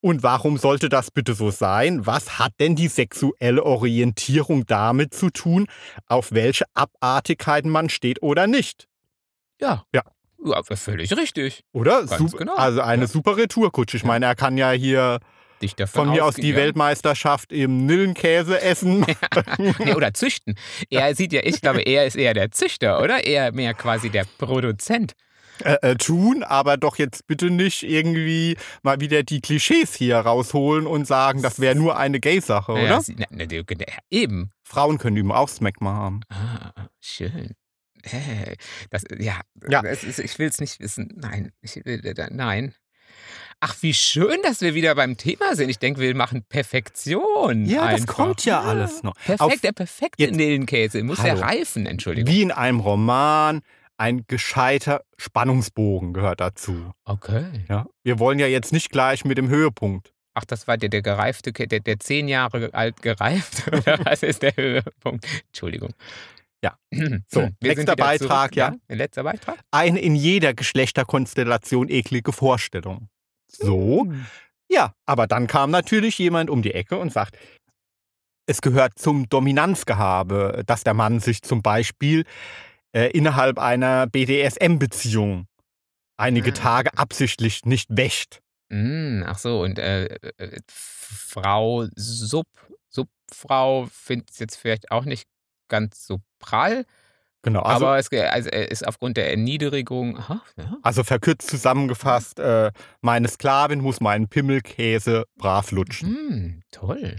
[0.00, 2.06] Und warum sollte das bitte so sein?
[2.06, 5.66] Was hat denn die sexuelle Orientierung damit zu tun,
[6.08, 8.86] auf welche Abartigkeiten man steht oder nicht?
[9.60, 9.84] Ja.
[9.94, 10.02] Ja.
[10.44, 11.64] Ja, völlig richtig.
[11.72, 12.04] Oder?
[12.04, 12.54] Ganz Sup- genau.
[12.56, 13.08] Also eine Ja.
[13.08, 13.96] super Retourkutsche.
[13.96, 14.08] Ich Ja.
[14.08, 15.18] meine, er kann ja hier
[15.86, 16.56] von mir aus die ja.
[16.56, 19.06] Weltmeisterschaft im Nillenkäse essen.
[19.78, 20.56] Nee, oder züchten.
[20.90, 23.24] Er sieht ja, ich glaube, er ist eher der Züchter, oder?
[23.24, 25.12] Eher mehr quasi der Produzent.
[25.64, 30.84] äh, äh, tun, aber doch jetzt bitte nicht irgendwie mal wieder die Klischees hier rausholen
[30.86, 32.82] und sagen, das wäre nur eine Gay-Sache, oder?
[32.82, 33.44] Ja, sie- na, na,
[34.10, 34.50] eben.
[34.64, 36.20] Frauen können üben auch Smegma haben.
[36.28, 37.52] Ah, schön.
[38.04, 38.56] Hey,
[38.90, 39.82] das, ja, Ja.
[39.82, 41.12] Das ist, ich will es nicht wissen.
[41.16, 42.74] Nein, ich will, nein.
[43.60, 45.70] Ach, wie schön, dass wir wieder beim Thema sind.
[45.70, 47.64] Ich denke, wir machen Perfektion.
[47.64, 48.14] Ja, das einfach.
[48.16, 49.14] kommt ja alles noch.
[49.14, 51.02] Perfekt, Auf- der perfekte Nillenkäse.
[51.02, 52.32] Muss ja reifen, Entschuldigung.
[52.32, 53.62] Wie in einem Roman,
[53.96, 56.92] ein gescheiter Spannungsbogen gehört dazu.
[57.04, 57.44] Okay.
[57.68, 57.86] Ja?
[58.02, 60.12] Wir wollen ja jetzt nicht gleich mit dem Höhepunkt.
[60.34, 63.68] Ach, das war der, der gereifte, der, der zehn Jahre alt gereift.
[63.72, 65.26] Oder was ist der Höhepunkt?
[65.46, 65.94] Entschuldigung.
[66.64, 66.78] Ja.
[67.28, 68.56] So, wieder Beitrag, zurück.
[68.56, 68.74] ja.
[68.88, 69.58] Der letzte Beitrag.
[69.70, 73.08] Eine in jeder Geschlechterkonstellation eklige Vorstellung.
[73.48, 74.26] So, Hm.
[74.70, 77.36] Ja, aber dann kam natürlich jemand um die Ecke und sagt,
[78.46, 82.24] es gehört zum Dominanzgehabe, dass der Mann sich zum Beispiel
[82.96, 85.46] äh, innerhalb einer BDSM-Beziehung
[86.16, 86.54] einige Ah.
[86.54, 88.40] Tage absichtlich nicht wäscht.
[88.70, 90.06] Mm, ach so, und äh,
[90.38, 92.46] äh, Frau Sub,
[92.88, 95.28] Subfrau findet es jetzt vielleicht auch nicht
[95.68, 96.84] ganz so prall,
[97.42, 100.16] Genau, also, aber es also, äh, ist aufgrund der Erniedrigung.
[100.18, 100.78] Aha, ja.
[100.82, 102.72] also verkürzt zusammengefasst, äh,
[103.02, 106.08] meine Sklavin muss meinen Pimmelkäse brav lutschen.
[106.08, 107.16] Hm, toll.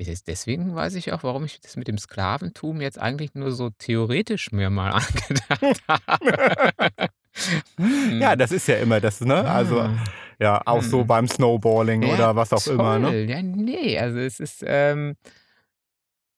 [0.00, 3.70] Des- Deswegen weiß ich auch, warum ich das mit dem Sklaventum jetzt eigentlich nur so
[3.70, 4.90] theoretisch mir mal
[5.60, 7.08] angedacht habe.
[7.78, 8.20] Hm.
[8.20, 9.48] Ja, das ist ja immer das, ne?
[9.48, 9.94] Also, Ah.
[10.40, 11.06] ja, auch so Hm.
[11.06, 13.06] beim Snowballing Ja, oder was auch immer, ne?
[13.10, 13.26] toll.
[13.30, 15.14] Ja, nee, also es ist, ähm,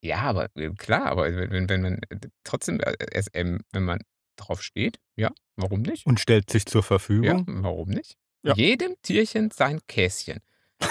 [0.00, 4.00] ja, aber äh, klar, aber wenn, wenn- wenn man äh, trotzdem äh, SM, wenn man
[4.36, 6.06] drauf steht, ja, warum nicht?
[6.06, 7.44] Und stellt sich zur Ja, Verfügung.
[7.62, 8.16] warum nicht?
[8.44, 8.54] Ja.
[8.54, 10.38] Jedem Tierchen sein Käschen.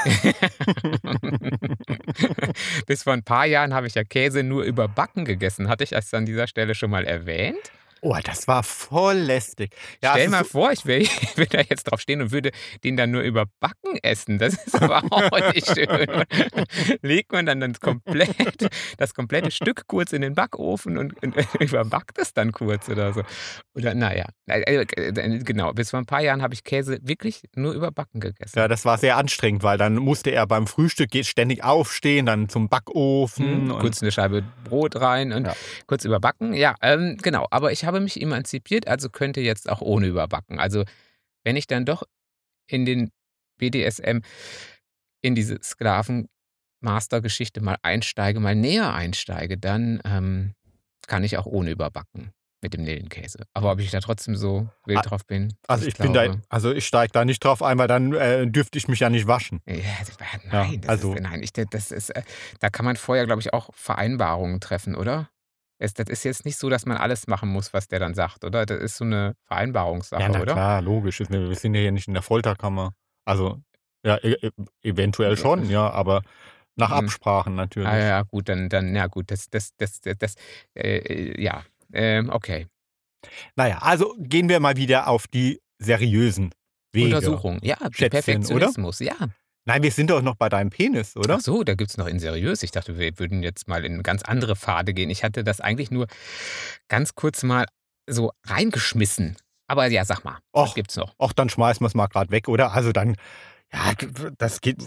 [2.88, 5.70] Bis vor ein paar Jahren habe ich ja Käse nur überbacken gegessen.
[5.70, 7.72] Hatte ich das an dieser Stelle schon mal erwähnt?
[8.02, 9.72] Oh, das war voll lästig.
[10.04, 11.02] Ja, Stell mal ist vor, ich wäre
[11.36, 12.52] wär da jetzt drauf stehen und würde
[12.84, 14.38] den dann nur überbacken essen.
[14.38, 16.24] Das ist aber auch nicht schön.
[17.02, 22.18] Legt man dann das, komplett, das komplette Stück kurz in den Backofen und, und überbackt
[22.18, 23.24] es dann kurz oder so.
[23.74, 25.74] Oder naja, äh, äh, genau.
[25.74, 28.60] Bis vor ein paar Jahren habe ich Käse wirklich nur überbacken gegessen.
[28.60, 32.70] Ja, das war sehr anstrengend, weil dann musste er beim Frühstück ständig aufstehen, dann zum
[32.70, 33.72] Backofen.
[33.72, 35.56] Und kurz eine Scheibe Brot rein und Ja.
[35.88, 36.54] kurz überbacken.
[36.54, 37.48] Ja, ähm, genau.
[37.50, 40.60] Aber ich habe mich emanzipiert, also könnte jetzt auch ohne überbacken.
[40.60, 40.84] Also
[41.44, 42.04] wenn ich dann doch
[42.70, 43.10] in den
[43.58, 44.20] BDSM,
[45.22, 50.54] in diese Sklaven-Master-Geschichte mal einsteige, mal näher einsteige, dann ähm,
[51.08, 53.44] kann ich auch ohne überbacken mit dem Nillenkäse.
[53.54, 56.86] Aber ob ich da trotzdem so wild drauf bin, also ich bin da, also ich
[56.86, 59.62] steige da nicht drauf ein, weil dann äh, dürfte ich mich ja nicht waschen.
[59.66, 59.76] Ja,
[60.52, 62.24] nein, das also- ist, nein, ich, das ist, äh,
[62.60, 65.30] da kann man vorher, glaube ich, auch Vereinbarungen treffen, oder?
[65.80, 68.44] Es, das ist jetzt nicht so, dass man alles machen muss, was der dann sagt,
[68.44, 68.66] oder?
[68.66, 70.54] Das ist so eine Vereinbarungssache, ja, na oder?
[70.54, 71.20] klar, logisch.
[71.20, 72.94] Wir sind ja hier nicht in der Folterkammer.
[73.26, 73.62] Also,
[74.04, 76.22] ja, e e eventuell schon, ja, aber
[76.76, 76.96] nach Mhm.
[76.96, 77.90] Absprachen natürlich.
[77.90, 80.36] Ah, ja, gut, dann, dann, ja, gut, das, das, das, das, das
[80.76, 81.64] äh, äh, ja,
[81.94, 82.68] ähm, okay.
[83.56, 86.52] Naja, also gehen wir mal wieder auf die seriösen
[86.94, 87.06] Wege.
[87.16, 89.16] Untersuchung, ja, Schätzchen, Perfektionismus, ja.
[89.68, 91.36] Nein, wir sind doch noch bei deinem Penis, oder?
[91.36, 92.64] Ach so, da gibt es noch in seriös.
[92.64, 95.10] Ich dachte, wir würden jetzt mal in ganz andere Pfade gehen.
[95.10, 96.08] Ich hatte das eigentlich nur
[96.88, 97.66] ganz kurz mal
[98.10, 99.36] so reingeschmissen.
[99.68, 100.76] Aber ja, sag mal, was Och.
[100.76, 101.16] gibt's noch?
[101.20, 102.72] Ach, dann schmeißen wir es mal gerade weg, oder?
[102.72, 103.18] Also dann,
[103.74, 103.92] Ja,
[104.38, 104.78] das geht,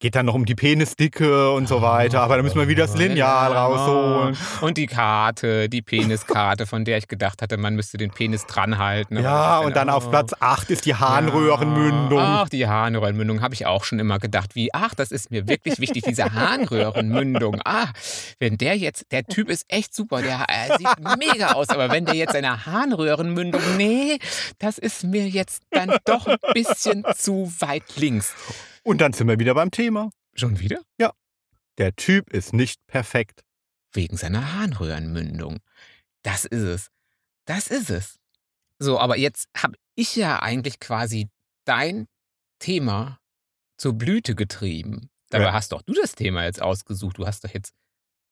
[0.00, 2.96] geht dann noch um die Penisdicke und so weiter, aber da müssen wir wieder das
[2.96, 4.36] Lineal rausholen.
[4.60, 9.22] Und die Karte, die Peniskarte, von der ich gedacht hatte, man müsste den Penis dranhalten.
[9.22, 10.10] Ja, und dann finde, auf oh.
[10.10, 12.18] Platz 8 ist die Harnröhrenmündung.
[12.18, 15.78] Ach, die Harnröhrenmündung habe ich auch schon immer gedacht, wie, ach, das ist mir wirklich
[15.78, 17.60] wichtig, diese Harnröhrenmündung.
[17.64, 17.86] Ah,
[18.40, 22.04] wenn der jetzt, der Typ ist echt super, der äh, sieht mega aus, aber wenn
[22.04, 24.18] der jetzt eine Harnröhrenmündung, nee,
[24.58, 28.23] das ist mir jetzt dann doch ein bisschen zu weit links.
[28.82, 30.10] Und dann sind wir wieder beim Thema.
[30.34, 30.80] Schon wieder?
[31.78, 33.42] Der Typ ist nicht perfekt.
[33.92, 35.58] Wegen seiner Harnröhrenmündung.
[36.22, 36.90] Das ist es.
[37.46, 38.20] Das ist es.
[38.78, 41.28] So, aber jetzt habe ich ja eigentlich quasi
[41.64, 42.06] dein
[42.60, 43.18] Thema
[43.76, 45.10] zur Blüte getrieben.
[45.30, 45.52] Dabei Ja.
[45.52, 47.18] hast doch du das Thema jetzt ausgesucht.
[47.18, 47.72] Du hast doch jetzt,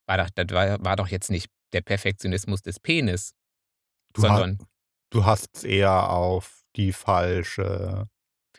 [0.06, 3.32] war doch, das war, war doch jetzt nicht der Perfektionismus des Penis,
[4.12, 4.68] Du, sondern hast,
[5.10, 8.08] du hast es eher auf die falsche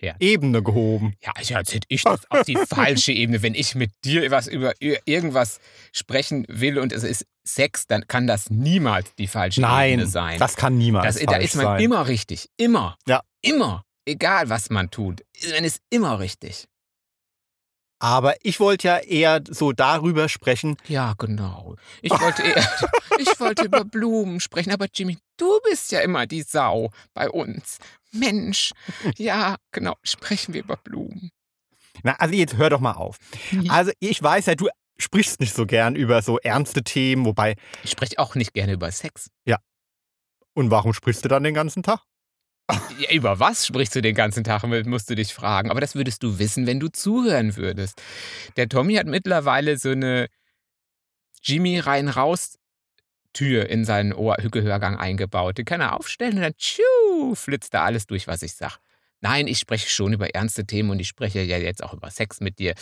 [0.04, 0.16] Pferd.
[0.22, 1.16] Ebene gehoben.
[1.22, 3.42] Ja, ich, als hätte ich das auf die falsche Ebene.
[3.42, 5.60] Wenn ich mit dir was über ir- irgendwas
[5.92, 10.40] sprechen will und es ist Sex, dann kann das niemals die falsche Nein, Ebene sein.
[10.40, 11.82] das kann niemals Das, da ist man sein.
[11.82, 12.50] immer richtig.
[12.58, 12.98] Immer.
[13.08, 13.22] Ja.
[13.42, 13.84] Immer.
[14.06, 15.22] Egal, was man tut.
[15.54, 16.66] Man ist immer richtig.
[18.00, 20.76] Aber ich wollte ja eher so darüber sprechen.
[20.90, 21.76] Ja, genau.
[22.02, 22.68] Ich wollte, eher,
[23.18, 27.78] ich wollte über Blumen sprechen, aber Jimmy, du bist ja immer die Sau bei uns.
[28.12, 28.72] Mensch.
[29.18, 29.96] Ja, genau.
[30.04, 31.32] Sprechen wir über Blumen.
[32.04, 33.18] Na, also jetzt hör doch mal auf.
[33.70, 37.92] Also ich weiß ja, du sprichst nicht so gern über so ernste Themen, wobei, Ich
[37.92, 39.30] spreche auch nicht gerne über Sex.
[40.56, 42.02] und warum sprichst du dann den ganzen Tag?
[43.00, 45.70] Ja, über was sprichst du den ganzen Tag, musst du dich fragen.
[45.72, 48.02] Aber das würdest du wissen, wenn du zuhören würdest.
[48.56, 50.28] Der Tommy hat mittlerweile so eine
[51.42, 52.58] Jimmy rein-raus
[53.34, 55.58] Tür in seinen Ohrhückehörgang eingebaut.
[55.58, 58.78] Die kann er aufstellen und dann tschu, flitzt da alles durch, was ich sag.
[59.22, 62.42] Nein, ich spreche schon über ernste Themen und ich spreche ja jetzt auch über Sex
[62.42, 62.74] mit dir.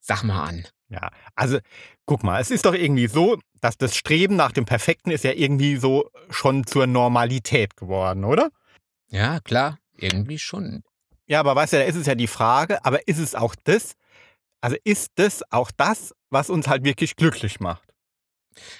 [0.00, 0.66] Sag mal an.
[0.88, 1.58] Ja, also
[2.06, 5.32] guck mal, es ist doch irgendwie so, dass das Streben nach dem Perfekten ist ja
[5.32, 8.50] irgendwie so schon zur Normalität geworden, oder?
[9.08, 10.82] Ja, klar, irgendwie schon.
[11.26, 13.94] Ja, aber weißt du, da ist es ja die Frage, aber ist es auch das,
[14.60, 17.93] also ist das auch das, was uns halt wirklich glücklich macht?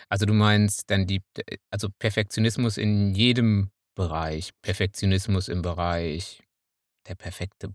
[0.08, 1.22] Also du meinst dann die,
[1.70, 4.50] also Perfektionismus in jedem Bereich.
[4.62, 6.42] Perfektionismus im Bereich
[7.06, 7.74] der perfekte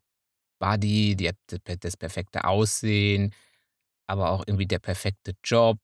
[0.59, 1.31] Body, die,
[1.79, 3.33] das perfekte Aussehen,
[4.07, 5.79] aber auch irgendwie der perfekte Job.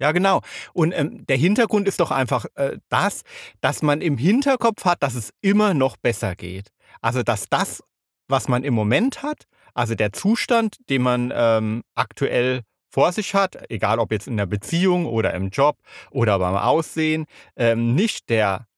[0.00, 0.40] Ja, genau.
[0.72, 3.22] Und ähm, der Hintergrund ist doch einfach äh, das,
[3.60, 6.70] dass man im Hinterkopf hat, dass es immer noch besser geht.
[7.00, 7.82] Also, dass das,
[8.28, 12.62] was man im Moment hat, also der Zustand, den man ähm, aktuell
[12.94, 15.76] vor sich hat, egal ob jetzt in der Beziehung oder im Job
[16.12, 17.26] oder beim Aussehen,
[17.56, 18.68] ähm, nicht der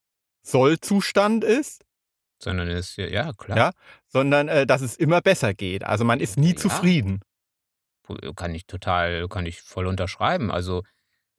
[0.43, 1.85] Sollzustand ist,
[2.43, 3.57] Sondern ja, ja, klar.
[3.59, 3.71] Ja.
[4.09, 5.85] sondern äh, dass es immer besser geht.
[5.85, 6.57] Also man ist nie Ja.
[6.57, 7.21] zufrieden.
[8.37, 10.51] Kann ich total, kann ich voll unterschreiben.
[10.51, 10.83] Also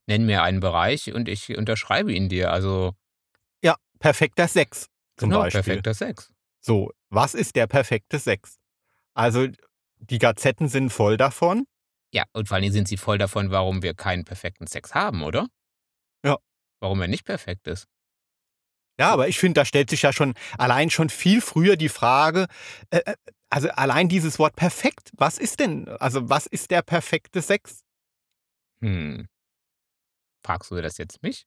[0.06, 2.52] nenn mir einen Bereich und ich unterschreibe ihn dir.
[2.52, 2.94] Also
[3.63, 4.88] Ja, perfekter Sex
[5.18, 5.63] zum genau, Beispiel.
[5.63, 6.32] perfekter Sex.
[6.60, 8.58] So, was ist der perfekte Sex?
[9.16, 9.48] Also
[10.00, 11.66] die Gazetten sind voll davon.
[12.13, 15.48] Ja, und vor allem sind sie voll davon, warum wir keinen perfekten Sex haben, oder?
[16.24, 16.38] Ja.
[16.80, 17.88] Warum er nicht perfekt ist.
[19.00, 22.48] Ja, aber ich finde, da stellt sich ja schon allein schon viel früher die Frage,
[22.89, 23.15] äh, äh,
[23.50, 27.82] also allein dieses Wort perfekt, was ist denn, also was ist der perfekte Sex?
[28.82, 29.28] Hm.
[30.43, 31.46] Fragst du das jetzt mich?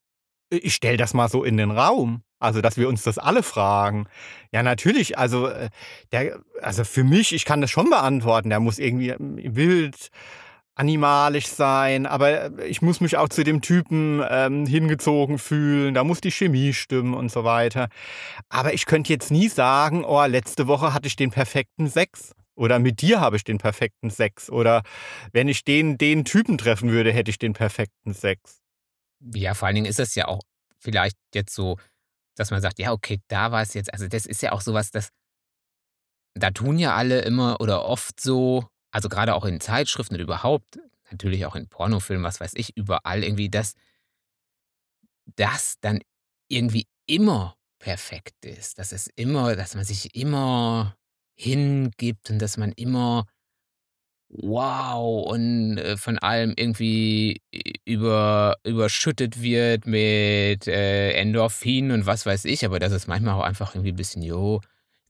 [0.51, 2.23] Ich stelle das mal so in den Raum.
[2.43, 4.09] Also, dass wir uns das alle fragen.
[4.51, 5.19] Ja, natürlich.
[5.19, 5.69] Also, äh,
[6.11, 8.49] der, also für mich, ich kann das schon beantworten.
[8.49, 10.09] Der muss irgendwie ähm, wild,
[10.75, 12.07] animalisch sein.
[12.07, 15.95] Aber ich muss mich auch zu dem Typen ähm, hingezogen fühlen.
[15.95, 17.89] Da muss die Chemie stimmen und so weiter.
[18.49, 22.35] Aber ich könnte jetzt nie sagen, oh, letzte Woche hatte ich den perfekten Sex.
[22.55, 24.51] Oder mit dir habe ich den perfekten Sex.
[24.51, 24.83] Oder
[25.33, 28.61] wenn ich den, den Typen treffen würde, hätte ich den perfekten Sex.
[29.35, 30.41] Ja, vor allen Dingen ist das ja auch
[30.79, 31.79] vielleicht jetzt so,
[32.37, 34.91] dass man sagt, ja, okay, da war es jetzt, also das ist ja auch sowas,
[34.91, 35.11] das,
[36.35, 40.79] da tun ja alle immer oder oft so, also gerade auch in Zeitschriften und überhaupt,
[41.11, 43.75] natürlich auch in Pornofilmen, was weiß ich, überall irgendwie, dass
[45.37, 46.01] das dann
[46.49, 50.97] irgendwie immer perfekt ist, dass es immer, dass man sich immer
[51.37, 53.27] hingibt und dass man immer
[54.29, 57.43] wow und äh, von allem irgendwie
[57.85, 63.45] über, überschüttet wird mit äh, Endorphin und was weiß ich, aber das ist manchmal auch
[63.45, 64.61] einfach irgendwie ein bisschen, jo,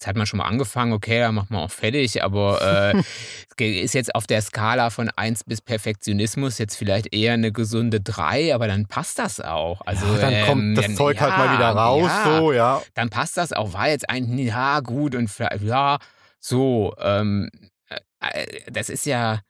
[0.00, 2.94] jetzt hat man schon mal angefangen, okay, dann macht man auch fertig, aber
[3.60, 8.00] äh, ist jetzt auf der Skala von 1 bis Perfektionismus jetzt vielleicht eher eine gesunde
[8.00, 9.82] 3, aber dann passt das auch.
[9.84, 12.52] Also, ja, dann kommt ähm, das dann- Zeug halt mal ja, wieder raus, ja, so,
[12.52, 12.82] ja.
[12.94, 13.74] dann passt das auch.
[13.74, 15.98] War jetzt eigentlich, ja, gut und vielleicht, ja,
[16.38, 17.50] So, ähm,
[17.90, 19.40] äh, äh, das ist ja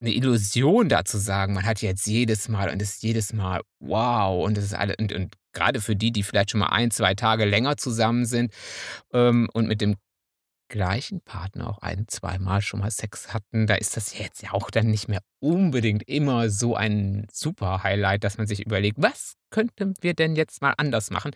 [0.00, 4.44] eine Illusion, da zu sagen, man hat jetzt jedes Mal und ist jedes Mal wow
[4.44, 7.14] und das ist alle und und grade für die, die vielleicht schon mal ein, 2
[7.14, 8.52] Tage länger zusammen sind,
[9.14, 9.96] ähm, und mit dem
[10.70, 14.70] gleichen Partner auch ein zweimal schon mal Sex hatten, da ist das jetzt ja auch
[14.70, 19.94] dann nicht mehr unbedingt immer so ein super Highlight, dass man sich überlegt: „Was könnten
[20.02, 21.32] wir denn jetzt mal anders machen?“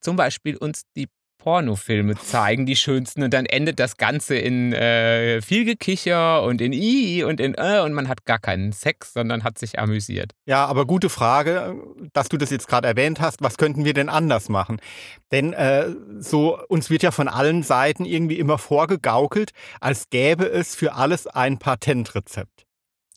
[0.00, 5.40] Zum Beispiel uns die Pornofilme zeigen, die schönsten, und dann endet das Ganze in, äh,
[5.40, 9.44] viel Gekicher und in „i“ und in „äh“ und man hat gar keinen Sex, sondern
[9.44, 10.32] hat sich amüsiert.
[10.46, 11.76] Ja, aber gute Frage,
[12.12, 13.40] dass du das jetzt gerade erwähnt hast.
[13.40, 14.80] Was könnten wir denn anders machen?
[15.32, 15.86] Denn äh,
[16.18, 21.26] so uns wird ja von allen Seiten irgendwie immer vorgegaukelt, als gäbe es für alles
[21.26, 22.66] ein Patentrezept.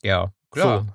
[0.02, 0.86] Ja, klar.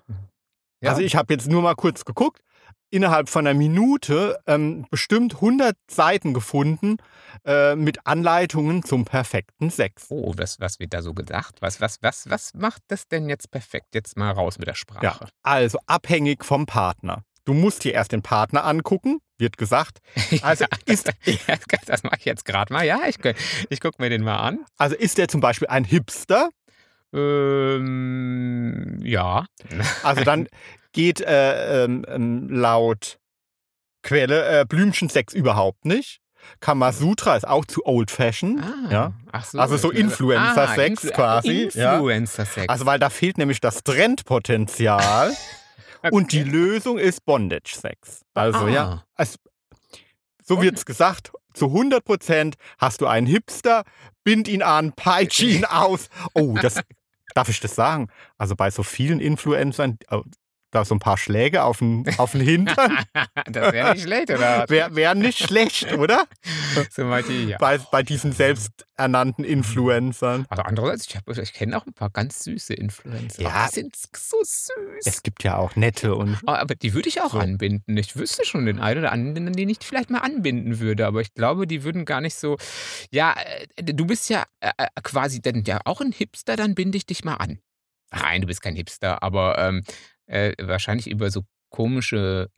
[0.81, 0.91] Ja.
[0.91, 2.41] Also ich habe jetzt nur mal kurz geguckt,
[2.89, 6.97] innerhalb von einer Minute ähm, bestimmt 100 Seiten gefunden
[7.45, 10.05] äh, mit Anleitungen zum perfekten Sex.
[10.09, 11.55] Oh, was was wird da so gedacht?
[11.61, 13.87] Was was was was macht das denn jetzt perfekt?
[13.93, 15.03] Jetzt mal raus mit der Sprache.
[15.03, 17.23] Ja, also abhängig vom Partner.
[17.45, 19.99] Du musst dir erst den Partner angucken, wird gesagt.
[20.41, 22.85] Also Ja, ist, Ja, das mache ich jetzt gerade mal.
[22.85, 23.17] Ja, ich,
[23.69, 24.65] ich gucke mir den mal an.
[24.77, 26.49] also ist der zum Beispiel ein Hipster?
[27.13, 29.45] Ähm, ja.
[30.03, 30.47] Also dann
[30.93, 33.17] geht äh, ähm, ähm, laut
[34.03, 36.19] Quelle äh, Blümchensex überhaupt nicht.
[36.61, 38.63] Kamasutra ist auch zu old fashioned.
[38.63, 39.13] Ah, Ja.
[39.43, 39.59] So.
[39.59, 41.93] Also so Influencer-Sex Influ- quasi, ja.
[41.95, 42.69] Influencer-Sex.
[42.69, 45.33] Also weil da fehlt nämlich das Trendpotenzial.
[46.11, 48.21] Und die Lösung ist Bondage-Sex.
[48.33, 48.69] Also Ah.
[48.69, 49.37] ja, es,
[50.43, 51.31] so wird's gesagt.
[51.53, 53.83] Zu 100 Prozent hast du einen Hipster,
[54.23, 56.07] bind ihn an, peitsch ihn aus.
[56.33, 56.79] Oh, das
[57.37, 58.09] darf ich das sagen?
[58.37, 59.97] Also bei so vielen Influencern,
[60.71, 62.97] da so ein paar Schläge auf den, auf den Hintern,
[63.49, 64.65] das wäre nicht schlecht, oder?
[64.67, 66.25] wäre wär nicht schlecht, oder?
[66.91, 67.57] So meinte ich, ja.
[67.57, 70.45] Bei, bei diesen selbsternannten Influencern.
[70.49, 73.41] Also andererseits, ich, ich kenne auch ein paar ganz süße Influencer.
[73.41, 73.67] Ja.
[73.67, 75.05] Die sind so süß.
[75.05, 77.39] Es gibt ja auch nette und Oh, Aber die würde ich auch So.
[77.39, 77.97] anbinden.
[77.97, 81.07] Ich wüsste schon den einen oder anderen, den ich vielleicht mal anbinden würde.
[81.07, 82.57] Aber ich glaube, die würden gar nicht so.
[83.11, 83.35] Ja,
[83.75, 87.05] äh, du bist ja äh, äh, quasi dann ja auch ein Hipster, dann binde ich
[87.05, 87.59] dich mal an.
[88.11, 89.83] Nein, du bist kein Hipster, aber ähm,
[90.27, 92.49] äh, wahrscheinlich über so komische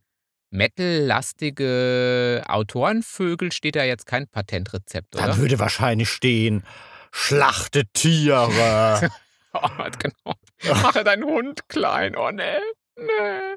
[0.52, 5.38] Metal-lastige Autorenvögel steht da jetzt kein Patentrezept, da oder?
[5.38, 6.64] würde wahrscheinlich stehen,
[7.12, 9.10] schlachte Tiere.
[9.52, 9.62] Oh,
[9.98, 10.36] genau.
[10.84, 12.16] Mache deinen Hund klein.
[12.16, 12.60] Oh, ne.
[12.98, 13.56] Ne.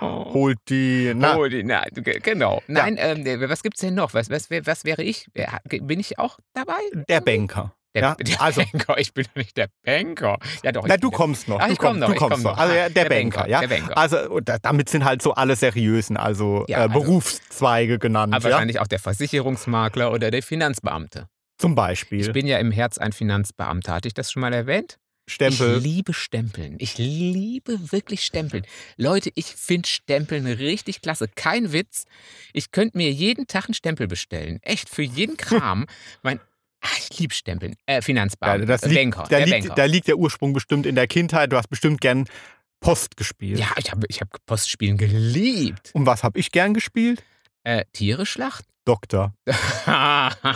[0.00, 0.32] Oh.
[0.34, 1.12] Holt die.
[1.16, 2.62] Na, Oh, die, na, ge- genau.
[2.68, 4.14] Nein, ähm, was gibt's denn noch?
[4.14, 5.26] Was, was, was wäre ich?
[5.34, 6.78] Wer- Bin ich auch dabei?
[7.08, 7.74] der Banker.
[7.94, 8.98] Der, ja, der also- Banker.
[8.98, 10.38] Ich bin doch nicht der Banker.
[10.64, 10.86] Ja, doch.
[10.86, 11.58] Na, ich du kommst noch.
[11.64, 12.58] Du ich komm kommst, noch, du ich kommst komm noch.
[12.58, 13.60] Also ja, der, der Banker, Banker, ja.
[13.60, 13.98] der Banker.
[13.98, 18.32] Also damit sind halt so alle seriösen, also, Ja, äh, also- Berufszweige genannt.
[18.34, 18.52] Aber ja?
[18.54, 21.28] wahrscheinlich auch der Versicherungsmakler oder der Finanzbeamte.
[21.58, 22.32] Zum Ich Beispiel.
[22.32, 23.92] bin ja im Herz ein Finanzbeamter.
[23.94, 24.98] Hatte ich das schon mal erwähnt?
[25.28, 25.76] Stempel.
[25.78, 26.74] Ich liebe Stempeln.
[26.80, 28.66] Ich liebe wirklich Stempeln.
[28.96, 31.28] Leute, ich finde Stempeln richtig klasse.
[31.36, 32.06] Kein Witz.
[32.52, 34.58] Ich könnte mir jeden Tag einen Stempel bestellen.
[34.62, 35.86] Echt, für jeden Kram.
[36.22, 36.40] mein,
[36.82, 37.74] ah, ich liebe Stempeln.
[37.86, 38.66] Äh, Ja, Finanzbeamter.
[38.66, 39.22] das äh, liegt, Banker.
[39.22, 39.74] da, der liegt, Banker.
[39.74, 41.52] da liegt der Ursprung bestimmt in der Kindheit.
[41.52, 42.26] Du hast bestimmt gern
[42.80, 43.58] Post gespielt.
[43.60, 45.90] ja, ich habe ich hab Postspielen geliebt.
[45.94, 47.22] Und was habe ich gern gespielt?
[47.64, 48.71] Äh, Tiere schlachten?
[48.84, 49.34] Doktor.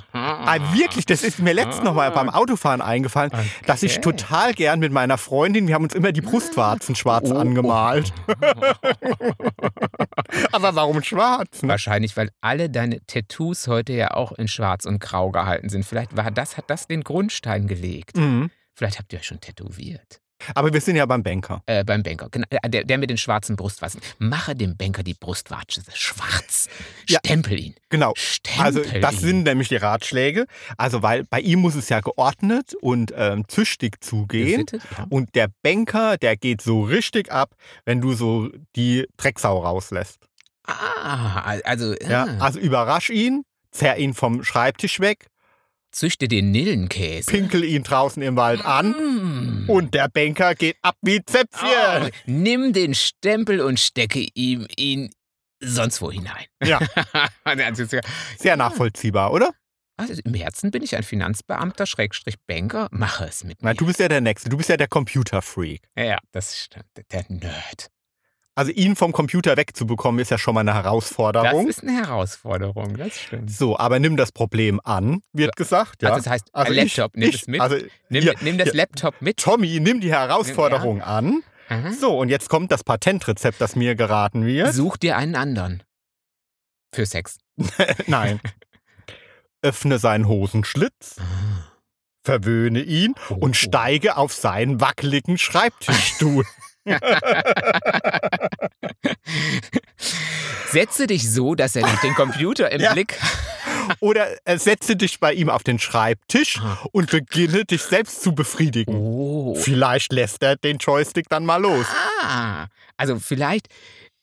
[0.08, 3.32] Ah, wirklich, das ist mir letztens noch mal beim Autofahren eingefallen,
[3.66, 4.02] dass ich Okay.
[4.02, 7.36] total gern mit meiner Freundin, wir haben uns immer die Brustwarzen schwarz Oh.
[7.36, 8.12] angemalt.
[10.52, 11.62] Aber warum schwarz?
[11.62, 11.68] ne?
[11.68, 15.84] Wahrscheinlich, weil alle deine Tattoos heute ja auch in Schwarz und Grau gehalten sind.
[15.84, 18.16] Vielleicht war das, hat das den Grundstein gelegt.
[18.16, 18.50] Mhm.
[18.74, 20.20] Vielleicht habt ihr euch schon tätowiert.
[20.54, 21.62] Aber wir sind ja beim Banker.
[21.66, 22.28] Äh, beim Banker.
[22.30, 24.00] Genau, äh, der, der mit den schwarzen Brustwarzen.
[24.18, 26.68] Mache dem Banker die Brustwarze schwarz.
[27.08, 27.18] Ja.
[27.24, 27.74] Stempel ihn.
[27.88, 28.12] Genau.
[28.16, 29.20] Stempel Also das ihn.
[29.20, 30.46] sind nämlich die Ratschläge.
[30.76, 34.66] Also weil bei ihm muss es ja geordnet und ähm, züchtig zugehen.
[34.66, 35.06] Gesittet, ja.
[35.08, 40.18] Und der Banker, der geht so richtig ab, wenn du so die Drecksau rauslässt.
[40.66, 45.26] Ah, also Ja, ah, also überrasch ihn, zerr ihn vom Schreibtisch weg,
[45.96, 47.30] züchte den Nillenkäse.
[47.30, 48.90] pinkel ihn draußen im Wald an
[49.66, 49.70] Mm.
[49.70, 51.68] und der Banker geht ab wie Zäpfchen.
[51.68, 55.10] Oh, nimm den Stempel und stecke ihm ihn
[55.62, 56.44] sonst wo hinein.
[56.62, 56.78] Ja,
[57.44, 57.84] also,
[58.38, 59.50] sehr nachvollziehbar, oder?
[59.98, 63.76] also im Herzen bin ich ein Finanzbeamter, Schrägstrich Banker, mache es mit Na, mir.
[63.76, 65.80] du bist ja der Nächste, du bist ja der Computerfreak.
[65.96, 66.84] ja, ja, das stimmt.
[67.10, 67.88] Der Nerd.
[68.58, 71.68] Also ihn vom Computer wegzubekommen, ist ja schon mal eine Das Herausforderung.
[71.68, 73.50] ist eine Herausforderung, das stimmt.
[73.50, 76.02] So, aber nimm das Problem an, wird gesagt.
[76.02, 76.08] Ja.
[76.10, 77.60] Also das heißt, Also ein ich- Laptop, nimm ich, es mit.
[77.60, 77.76] Also
[78.08, 78.76] nimm, hier, nimm das hier.
[78.78, 79.36] Laptop mit.
[79.36, 81.42] Tommy, nimm die Herausforderung an.
[81.68, 81.92] Aha.
[81.92, 84.72] So, und jetzt kommt das Patentrezept, das mir geraten wird.
[84.72, 85.82] Such dir einen anderen.
[86.94, 87.36] Für Sex.
[88.06, 88.40] Nein.
[89.60, 91.16] Öffne seinen Hosenschlitz,
[92.24, 93.34] verwöhne ihn Oh.
[93.34, 96.44] und steige auf seinen wackeligen Schreibtischstuhl.
[100.70, 102.92] Setze dich so, dass er den Computer im Ja.
[102.92, 103.18] Blick
[104.00, 106.78] Oder äh, setze dich bei ihm auf den Schreibtisch Ah.
[106.92, 108.94] und beginne dich selbst zu befriedigen.
[108.96, 109.54] Oh.
[109.54, 111.86] Vielleicht lässt er den Joystick dann mal los.
[112.22, 112.66] Ah,
[112.96, 113.68] also vielleicht.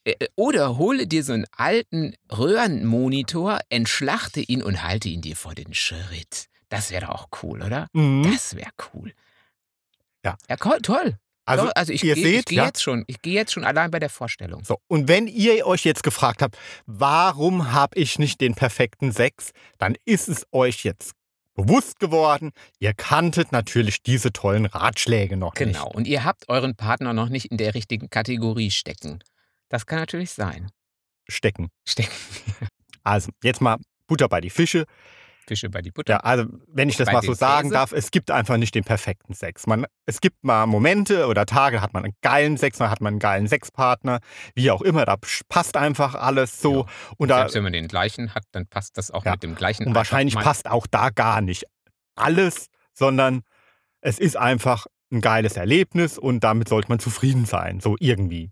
[0.04, 5.54] äh, Oder hole dir so einen alten Röhrenmonitor, entschlachte ihn und halte ihn dir vor
[5.54, 6.48] den Schritt.
[6.68, 7.86] Das wäre doch auch cool, oder?
[7.94, 8.30] Mhm.
[8.30, 9.14] Das wäre cool.
[10.24, 10.36] Ja.
[10.50, 11.16] Ja, toll.
[11.46, 12.66] Also, also ich ihr gehe ich seht, geh ja.
[12.66, 13.04] jetzt schon.
[13.06, 14.64] Ich gehe jetzt schon allein bei der Vorstellung.
[14.64, 19.50] So, und wenn ihr euch jetzt gefragt habt, warum habe ich nicht den perfekten Sex,
[19.78, 21.12] dann ist es euch jetzt
[21.54, 25.88] bewusst geworden, ihr kanntet natürlich diese tollen Ratschläge noch Genau.
[25.88, 29.20] Und ihr habt euren Partner noch nicht in der richtigen Kategorie stecken.
[29.68, 30.62] Das kann natürlich sein.
[30.64, 30.72] nicht
[31.28, 31.70] stecken.
[31.86, 32.12] Stecken
[33.02, 34.86] Also, jetzt mal Butter bei die Fische.
[35.46, 36.14] Fische bei die Butter.
[36.14, 37.74] Ja, also, wenn ich das Bei mal so sagen Käse?
[37.74, 39.66] darf, es gibt einfach nicht den perfekten Sex.
[39.66, 43.00] Man, es gibt mal Momente oder Tage, da hat man einen geilen Sex, dann hat
[43.00, 44.20] man einen geilen Sexpartner,
[44.54, 45.16] wie auch immer, da
[45.48, 46.86] passt einfach alles so.
[47.18, 49.32] Und, da, Selbst wenn man den gleichen hat, dann passt das auch Ja.
[49.32, 49.86] mit dem gleichen.
[49.86, 51.64] und wahrscheinlich passt auch da gar nicht
[52.16, 53.42] alles, sondern
[54.00, 58.50] es ist einfach ein geiles Erlebnis und damit sollte man zufrieden sein, so irgendwie.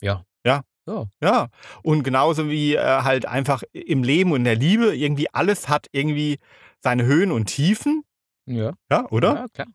[0.00, 0.24] Ja.
[0.44, 0.62] Ja.
[0.86, 1.04] Ja.
[1.22, 1.48] Ja,
[1.82, 5.86] und genauso wie äh, halt einfach im Leben und in der Liebe irgendwie alles hat
[5.92, 6.38] irgendwie
[6.80, 8.02] seine Höhen und Tiefen,
[8.46, 9.34] Ja, ja, oder?
[9.34, 9.68] Ja, klar.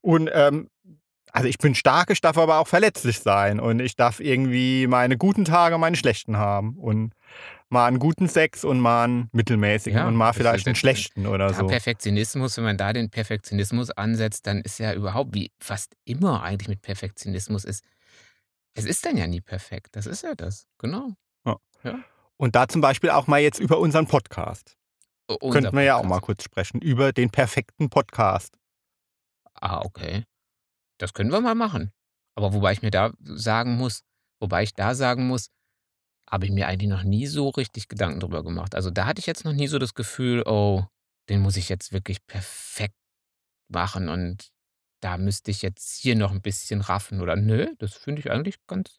[0.00, 0.70] Und ähm,
[1.32, 5.18] also ich bin stark, ich darf aber auch verletzlich sein und ich darf irgendwie meine
[5.18, 7.12] guten Tage, meine schlechten haben und
[7.68, 11.52] mal einen guten Sex und mal einen mittelmäßigen Ja, und mal vielleicht einen schlechten oder
[11.52, 11.66] so.
[11.66, 16.68] Perfektionismus, wenn man da den Perfektionismus ansetzt, dann ist ja überhaupt, wie fast immer eigentlich
[16.68, 17.84] mit Perfektionismus ist,
[18.74, 19.96] es ist dann ja nie perfekt.
[19.96, 20.68] Das ist ja das.
[20.78, 21.14] Genau.
[22.36, 24.76] Und da zum Beispiel auch mal jetzt über unseren Podcast.
[25.28, 26.10] Unser Könnten wir ja auch Podcast.
[26.10, 28.56] mal kurz sprechen, über den perfekten Podcast.
[29.54, 30.24] Ah, okay.
[30.98, 31.92] Das können wir mal machen.
[32.36, 34.04] Aber wobei ich mir da sagen muss,
[34.40, 35.50] wobei ich da sagen muss,
[36.30, 38.74] habe ich mir eigentlich noch nie so richtig Gedanken drüber gemacht.
[38.74, 40.84] Also da hatte ich jetzt noch nie so das Gefühl, oh,
[41.28, 42.94] den muss ich jetzt wirklich perfekt
[43.68, 44.50] machen und
[45.00, 48.56] da müsste ich jetzt hier noch ein bisschen raffen oder nö, das finde ich eigentlich
[48.66, 48.98] ganz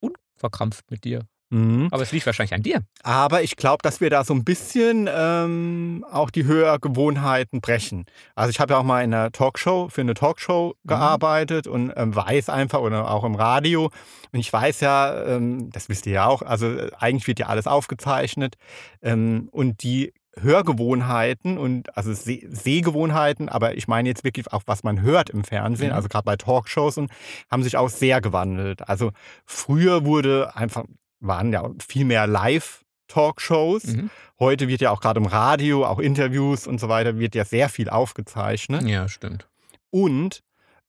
[0.00, 1.20] unverkrampft mit dir.
[1.50, 1.88] Mhm.
[1.92, 2.82] Aber es liegt wahrscheinlich an dir.
[3.04, 8.04] Aber ich glaube, dass wir da so ein bisschen ähm, auch die Hörgewohnheiten brechen.
[8.34, 10.88] Also ich habe ja auch mal in einer Talkshow, für eine Talkshow Mhm.
[10.88, 13.92] gearbeitet und ähm, weiß einfach, oder auch im Radio.
[14.32, 17.46] Und ich weiß ja, ähm, das wisst ihr ja auch, also äh, eigentlich wird ja
[17.46, 18.56] alles aufgezeichnet.
[19.00, 24.82] Ähm, und die Hörgewohnheiten und also Seh Sehgewohnheiten, aber ich meine jetzt wirklich auch, was
[24.84, 25.94] man hört im Fernsehen, Mhm.
[25.94, 27.10] also gerade bei Talkshows und
[27.50, 28.88] haben sich auch sehr gewandelt.
[28.88, 29.12] Also
[29.44, 30.84] früher wurde einfach,
[31.20, 33.84] waren ja viel mehr Live-Talkshows.
[33.86, 34.10] Mhm.
[34.38, 37.68] Heute wird ja auch gerade im Radio, auch Interviews und so weiter, wird ja sehr
[37.68, 38.82] viel aufgezeichnet.
[38.86, 39.48] Ja, stimmt.
[39.90, 40.42] Und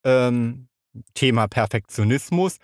[0.04, 0.68] ähm,
[1.14, 2.58] Thema Perfektionismus,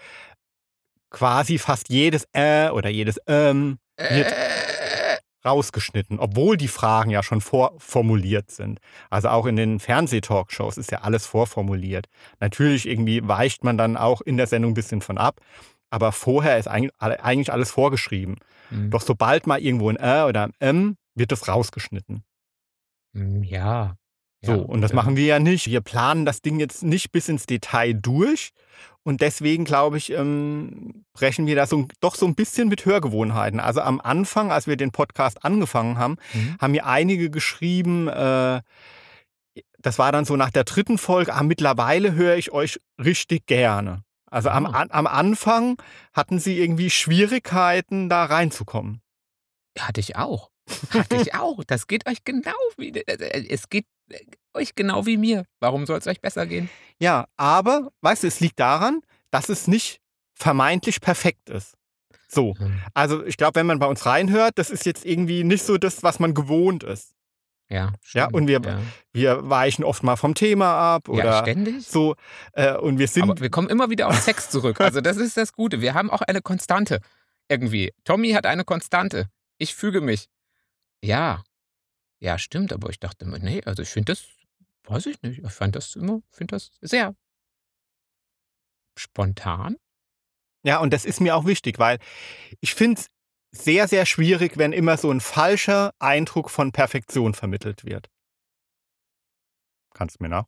[1.11, 4.82] quasi fast jedes Äh oder jedes Ähm Wird- Äh,
[5.45, 8.79] rausgeschnitten, obwohl die Fragen ja schon vorformuliert sind.
[9.09, 12.07] Also auch in den Fernsehtalkshows ist ja alles vorformuliert.
[12.39, 15.41] Natürlich irgendwie weicht man dann auch in der Sendung ein bisschen von ab,
[15.89, 18.37] aber vorher ist eigentlich alles vorgeschrieben.
[18.69, 18.89] hm.
[18.89, 22.23] Doch sobald mal irgendwo ein Ä oder ein M, wird das rausgeschnitten.
[23.13, 23.95] Hm, Ja.
[24.45, 24.95] So, ja, und das ja.
[24.95, 25.67] machen wir ja nicht.
[25.67, 28.51] Wir planen das Ding jetzt nicht bis ins Detail durch.
[29.05, 33.59] Und deswegen, glaube ich, ähm, brechen wir da so, doch so ein bisschen mit Hörgewohnheiten.
[33.59, 36.57] Also am Anfang, als wir den Podcast angefangen haben, Mhm.
[36.61, 38.61] haben mir einige geschrieben, äh,
[39.79, 44.03] das war dann so nach der dritten Folge, ah, mittlerweile höre ich euch richtig gerne.
[44.31, 45.75] Also am, an, am Anfang
[46.13, 49.01] hatten sie irgendwie Schwierigkeiten, da reinzukommen.
[49.77, 50.49] Hatte ich auch.
[50.91, 51.63] Hatte ich auch.
[51.65, 52.89] Das geht euch genau wie.
[52.91, 54.19] äh, Es geht äh,
[54.53, 55.45] euch genau wie mir.
[55.59, 56.69] Warum soll es euch besser gehen?
[56.99, 59.01] Ja, aber, weißt du, es liegt daran,
[59.31, 59.99] dass es nicht
[60.35, 61.75] vermeintlich perfekt ist.
[62.27, 62.55] So,
[62.95, 66.01] also ich glaube, wenn man bei uns reinhört, das ist jetzt irgendwie nicht so das,
[66.01, 67.11] was man gewohnt ist.
[67.69, 68.81] Ja, Ja, stimmt, und wir- Ja,
[69.13, 71.85] Wir weichen oft mal vom Thema ab ja oder ständig.
[71.87, 72.15] so.
[72.53, 74.81] Äh, und wir sind Aber wir kommen immer wieder auf Sex zurück.
[74.81, 75.81] Also, das ist das Gute.
[75.81, 76.99] Wir haben auch eine Konstante.
[77.49, 77.93] Irgendwie.
[78.03, 79.27] Tommy hat eine Konstante.
[79.59, 80.27] Ich füge mich.
[81.03, 81.43] Ja.
[82.19, 82.73] Ja, stimmt.
[82.73, 84.23] Aber ich dachte immer, nee, also ich finde das,
[84.85, 85.43] weiß ich nicht.
[85.43, 87.15] Ich fand das immer, finde das sehr
[88.97, 89.77] spontan.
[90.63, 91.99] Ja, und das ist mir auch wichtig, weil
[92.61, 93.07] ich finde es
[93.51, 98.09] sehr, sehr schwierig, wenn immer so ein falscher Eindruck von Perfektion vermittelt wird.
[99.93, 100.45] Kannst du mir nach?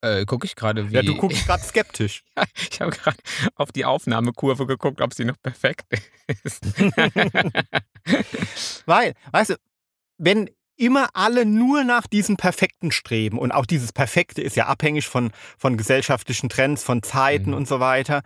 [0.00, 0.94] Äh, gucke ich gerade, wie.
[0.94, 2.24] Ja, du guckst gerade skeptisch.
[2.70, 3.18] Ich habe gerade
[3.56, 5.86] auf die Aufnahmekurve geguckt, ob sie noch perfekt
[6.44, 6.64] ist.
[8.86, 9.56] Weil, weißt du,
[10.18, 10.48] wenn
[10.78, 13.38] immer alle nur nach diesem Perfekten streben.
[13.38, 17.56] Und auch dieses Perfekte ist ja abhängig von, von gesellschaftlichen Trends, von Zeiten Mhm.
[17.56, 18.22] und so weiter.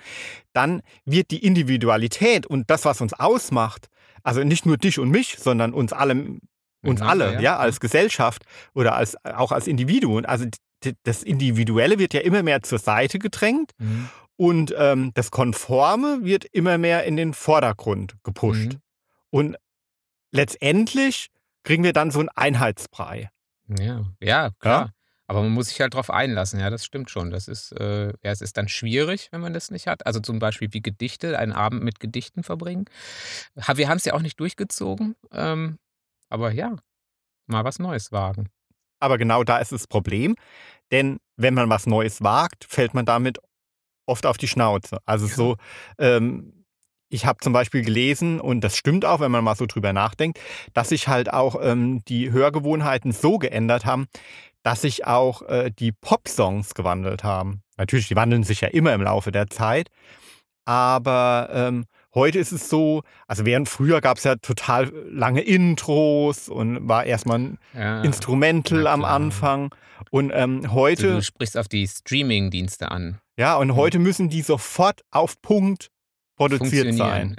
[0.53, 3.89] Dann wird die Individualität und das, was uns ausmacht,
[4.23, 6.41] also nicht nur dich und mich, sondern uns alle, uns
[6.83, 8.45] Miteinander, alle, ja, ja, als Gesellschaft
[8.75, 10.27] oder als, auch als Individuen.
[10.27, 10.45] Also
[11.05, 14.09] das Individuelle wird ja immer mehr zur Seite gedrängt Mhm.
[14.37, 18.75] und ähm, das Konforme wird immer mehr in den Vordergrund gepusht.
[18.75, 18.81] Mhm.
[19.31, 19.57] Und
[20.33, 21.29] letztendlich
[21.65, 23.31] kriegen wir dann so einen Einheitsbrei.
[23.69, 24.91] Ja, ja, klar.
[25.29, 27.31] Aber man muss sich halt drauf einlassen, ja, das stimmt schon.
[27.31, 30.05] Das ist, äh, ja, es ist dann schwierig, wenn man das nicht hat.
[30.05, 32.85] Also zum Beispiel wie Gedichte, einen Abend mit Gedichten verbringen.
[33.55, 35.79] Wir haben es ja auch nicht durchgezogen, ähm,
[36.29, 36.77] aber ja,
[37.47, 38.49] mal was Neues wagen.
[39.01, 40.37] Aber genau da ist das Problem,
[40.91, 43.39] denn wenn man was Neues wagt, fällt man damit
[44.07, 44.99] oft auf die Schnauze.
[45.07, 45.35] Also Ja.
[45.35, 45.57] so,
[45.99, 46.62] ähm,
[47.13, 50.41] ich habe zum Beispiel gelesen, und das stimmt auch, wenn man mal so drüber nachdenkt,
[50.75, 54.07] dass sich halt auch ähm, die Hörgewohnheiten so geändert haben,
[54.63, 57.63] dass sich auch äh, die Pop-Songs gewandelt haben.
[57.77, 59.89] Natürlich, die wandeln sich ja immer im Laufe der Zeit,
[60.65, 61.85] aber ähm,
[62.15, 67.05] heute ist es so, also während früher gab es ja total lange Intros und war
[67.05, 68.03] erstmal ein Ja.
[68.03, 69.05] Instrumental am.
[69.05, 69.75] Anfang.
[70.11, 73.19] Und ähm, heute, du sprichst auf die Streaming-Dienste an.
[73.37, 75.91] ja, und heute müssen die sofort auf Punkt
[76.49, 77.37] produziert sein.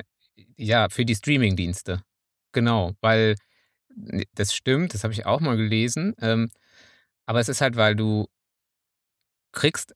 [0.57, 2.03] Ja, für die Streaming-Dienste.
[2.51, 3.35] Genau, weil
[4.35, 6.15] das stimmt, das habe ich auch mal gelesen.
[6.19, 6.49] Ähm,
[7.25, 8.27] aber es ist halt, weil du
[9.51, 9.95] kriegst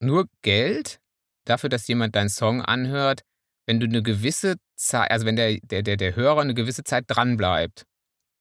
[0.00, 1.00] nur Geld
[1.44, 3.22] dafür, dass jemand deinen Song anhört,
[3.66, 7.04] wenn du eine gewisse Zeit, also wenn der, der, der, der Hörer eine gewisse Zeit
[7.08, 7.84] dranbleibt.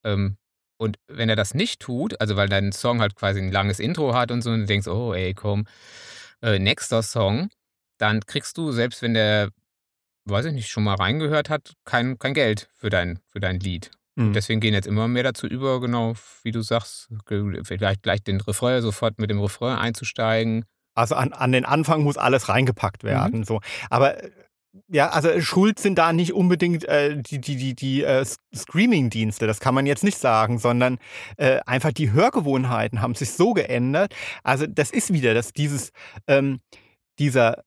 [0.03, 0.38] Ähm,
[0.78, 4.14] und wenn er das nicht tut, also weil dein Song halt quasi ein langes Intro
[4.14, 5.66] hat und so, und du denkst, oh ey, komm,
[6.41, 7.49] äh, nächster Song,
[7.97, 9.49] dann kriegst du, selbst wenn der,
[10.26, 13.91] weiß ich nicht, schon mal reingehört hat, kein, kein Geld für dein, für dein Lied.
[14.15, 14.34] Mhm.
[14.34, 16.13] Deswegen gehen jetzt immer mehr dazu über, genau
[16.43, 17.09] wie du sagst,
[17.63, 20.65] vielleicht gleich den Refrain, sofort mit dem Refrain einzusteigen.
[20.95, 23.43] Also an, an den Anfang muss alles reingepackt werden.
[23.43, 23.59] So.
[23.89, 24.30] Aber äh,
[24.88, 29.59] ja, also schuld sind da nicht unbedingt äh, die, die, die, die äh, Streaming-Dienste, das
[29.59, 30.97] kann man jetzt nicht sagen, sondern
[31.38, 34.15] äh, einfach die Hörgewohnheiten haben sich so geändert.
[34.43, 35.91] Also das ist wieder das, dieses,
[36.28, 36.59] ähm,
[37.19, 37.63] dieser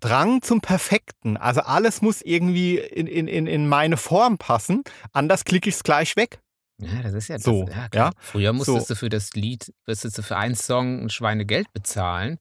[0.00, 1.36] Drang zum Perfekten.
[1.36, 4.82] Also alles muss irgendwie in, in, in, in meine Form passen,
[5.12, 6.40] anders klicke ich es gleich weg.
[6.78, 7.44] Ja, das ist ja das.
[7.44, 8.10] So, ja, ja.
[8.18, 8.94] Früher musstest So.
[8.94, 12.38] du für das Lied, musstest du für einen Song ein Schweinegeld bezahlen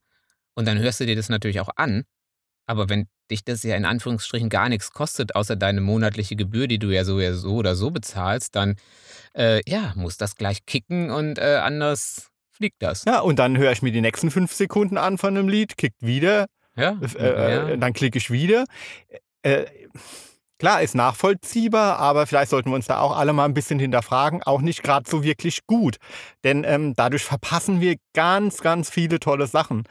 [0.56, 2.04] und dann hörst du dir das natürlich auch an.
[2.68, 6.80] Aber wenn dich das ja in Anführungsstrichen gar nichts kostet, außer deine monatliche Gebühr, die
[6.80, 8.76] du ja so, ja so oder so bezahlst, dann
[9.36, 13.06] äh, ja, muss das gleich kicken und äh, anders fliegt das.
[13.06, 16.02] Ja, und dann höre ich mir die nächsten fünf Sekunden an von einem Lied, kickt
[16.02, 16.46] wieder,
[16.76, 17.68] Ja, äh, ja.
[17.70, 18.66] äh, dann klicke ich wieder.
[19.44, 19.66] Äh,
[20.60, 24.44] klar, ist nachvollziehbar, aber vielleicht sollten wir uns da auch alle mal ein bisschen hinterfragen.
[24.44, 25.98] Auch nicht gerade so wirklich gut.
[26.44, 29.84] Denn ähm, dadurch verpassen wir ganz, ganz viele tolle Sachen.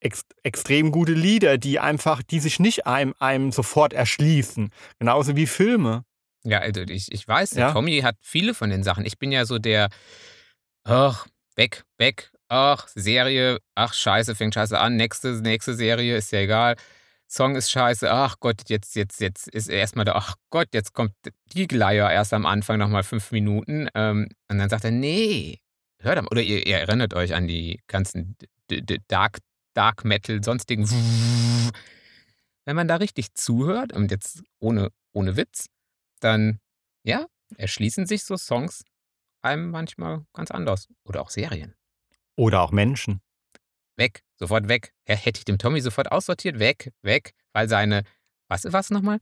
[0.00, 4.70] Ex extrem gute Lieder, die einfach, die sich nicht einem, einem sofort erschließen.
[4.98, 6.04] Genauso wie Filme.
[6.44, 7.72] Ja, also ich, ich weiß, der Ja.
[7.72, 9.06] Tommy hat viele von den Sachen.
[9.06, 9.90] Ich bin ja so der,
[10.82, 16.40] ach, weg, weg, ach, Serie, ach, scheiße, fängt scheiße an, nächste, nächste Serie, ist ja
[16.40, 16.76] egal.
[17.26, 21.14] Song ist scheiße, ach Gott, jetzt, jetzt, jetzt ist erstmal der, ach Gott, jetzt kommt
[21.54, 23.88] die Gleier erst am Anfang nochmal fünf Minuten.
[23.94, 25.60] Ähm, und dann sagt er, nee,
[26.00, 26.28] hört mal.
[26.30, 28.36] Oder ihr, ihr erinnert euch an die ganzen
[29.08, 29.38] Dark,
[29.72, 30.86] Dark Metal, sonstigen.
[32.66, 35.68] Wenn man da richtig zuhört, und jetzt ohne, ohne Witz,
[36.20, 36.60] dann,
[37.02, 37.26] ja,
[37.56, 38.84] erschließen sich so Songs
[39.40, 40.88] einem manchmal ganz anders.
[41.04, 41.74] Oder auch Serien.
[42.36, 43.20] Oder auch Menschen.
[43.96, 44.94] Weg, sofort weg.
[45.04, 48.04] Hätte ich dem Tommy sofort aussortiert, weg, weg, weil seine,
[48.48, 49.18] was was nochmal?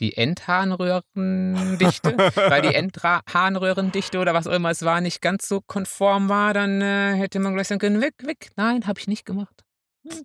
[0.00, 6.28] Die Endharnröhrendichte, weil die Endharnröhrendichte oder was auch immer es war, nicht ganz so konform
[6.28, 8.50] war, dann äh, hätte man gleich sagen können, weg, weg.
[8.56, 9.64] Nein, habe ich nicht gemacht.
[10.08, 10.22] Hm.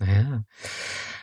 [0.00, 0.42] Naja,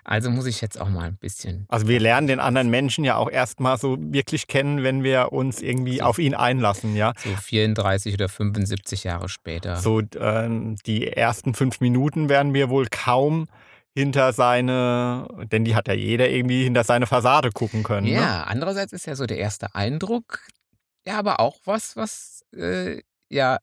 [0.04, 1.66] also muss ich jetzt auch mal ein bisschen.
[1.68, 5.62] Also wir lernen den anderen Menschen ja auch erstmal so wirklich kennen, wenn wir uns
[5.62, 6.04] irgendwie So.
[6.06, 7.14] auf ihn einlassen, ja.
[7.18, 9.76] So 34 oder 75 Jahre später.
[9.78, 13.48] So ähm, die ersten fünf Minuten werden wir wohl kaum
[13.94, 18.08] hinter seine, denn die hat ja jeder irgendwie hinter seine Fassade gucken können.
[18.08, 18.14] Ne?
[18.14, 20.40] Ja, andererseits ist ja so der erste Eindruck,
[21.06, 23.58] ja, aber auch was, was äh, ja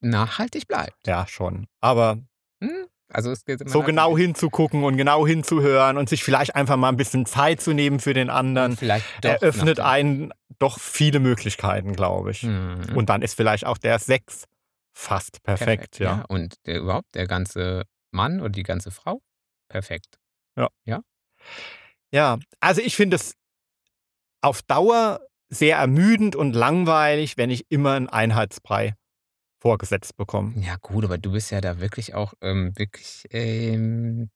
[0.00, 1.06] nachhaltig bleibt.
[1.06, 1.66] Ja, schon.
[1.80, 2.18] Aber
[2.62, 2.86] Hm?
[3.08, 6.88] Also es geht, man so genau hinzugucken und genau hinzuhören und sich vielleicht einfach mal
[6.88, 8.76] ein bisschen Zeit zu nehmen für den und anderen,
[9.42, 12.40] eröffnet einen doch viele Möglichkeiten, glaube ich.
[12.40, 12.96] dem- Hm.
[12.96, 14.44] Und dann ist vielleicht auch der Sex
[14.92, 16.24] fast perfekt, ja.
[16.28, 19.20] Und der, überhaupt der ganze Mann oder die ganze Frau
[19.68, 20.18] perfekt.
[22.12, 23.34] Ja, also ich finde es
[24.40, 28.94] auf Dauer sehr ermüdend und langweilig, wenn ich immer einen Einheitsbrei
[29.64, 30.52] vorgesetzt bekomme.
[30.60, 34.28] Ja, gut, aber du bist ja da wirklich auch ähm, wirklich, ähm,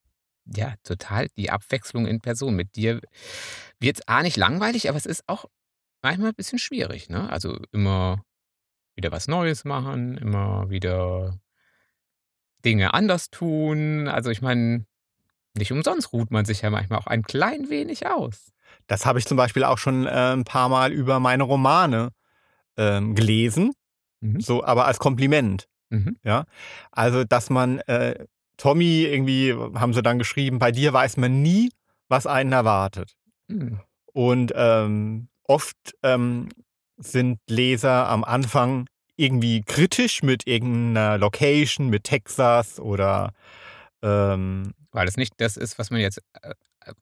[0.45, 2.55] ja, total die Abwechslung in Person.
[2.55, 2.99] Mit dir
[3.79, 5.45] wird es A nicht langweilig, aber es ist auch
[6.01, 7.29] manchmal ein bisschen schwierig, ne?
[7.29, 8.23] Also immer
[8.95, 11.39] wieder was Neues machen, immer wieder
[12.65, 14.07] Dinge anders tun.
[14.07, 14.87] Also ich meine,
[15.55, 18.51] nicht umsonst ruht man sich ja manchmal auch ein klein wenig aus.
[18.87, 22.09] Das habe ich zum Beispiel auch schon äh, ein paar Mal über meine Romane
[22.77, 23.73] ähm, gelesen,
[24.21, 24.39] Mhm.
[24.39, 25.67] so, aber als Kompliment.
[25.89, 26.17] Mhm.
[26.23, 26.45] Ja,
[26.91, 28.25] also dass man äh,
[28.57, 31.71] Tommy irgendwie haben sie dann geschrieben, bei dir weiß man nie,
[32.09, 33.15] was einen erwartet.
[33.49, 33.79] Hm.
[34.13, 36.49] Und ähm, oft ähm,
[36.97, 43.33] sind Leser am Anfang irgendwie kritisch mit irgendeiner Location, mit Texas oder
[44.01, 46.53] ähm, Weil es nicht das ist, was man jetzt äh,
[46.85, 46.93] äh,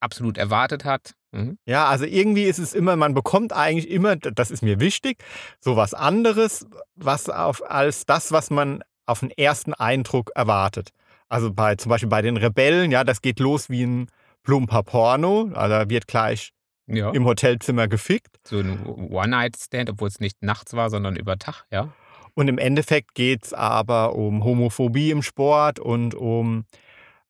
[0.00, 1.14] absolut erwartet hat.
[1.32, 1.58] Mhm.
[1.66, 5.18] Ja, also irgendwie ist es immer, man bekommt eigentlich immer, das ist mir wichtig,
[5.60, 10.90] so was anderes, was auf, als das, was man auf den ersten Eindruck erwartet.
[11.28, 14.08] Also bei zum Beispiel bei den Rebellen, ja, das geht los wie ein
[14.42, 16.50] plumper Porno, also da wird gleich
[16.86, 17.10] Ja.
[17.12, 18.36] im Hotelzimmer gefickt.
[18.46, 21.88] So ein One-Night-Stand, obwohl es nicht nachts war, sondern über Tag, ja.
[22.34, 26.64] Und im Endeffekt geht es aber um Homophobie im Sport und um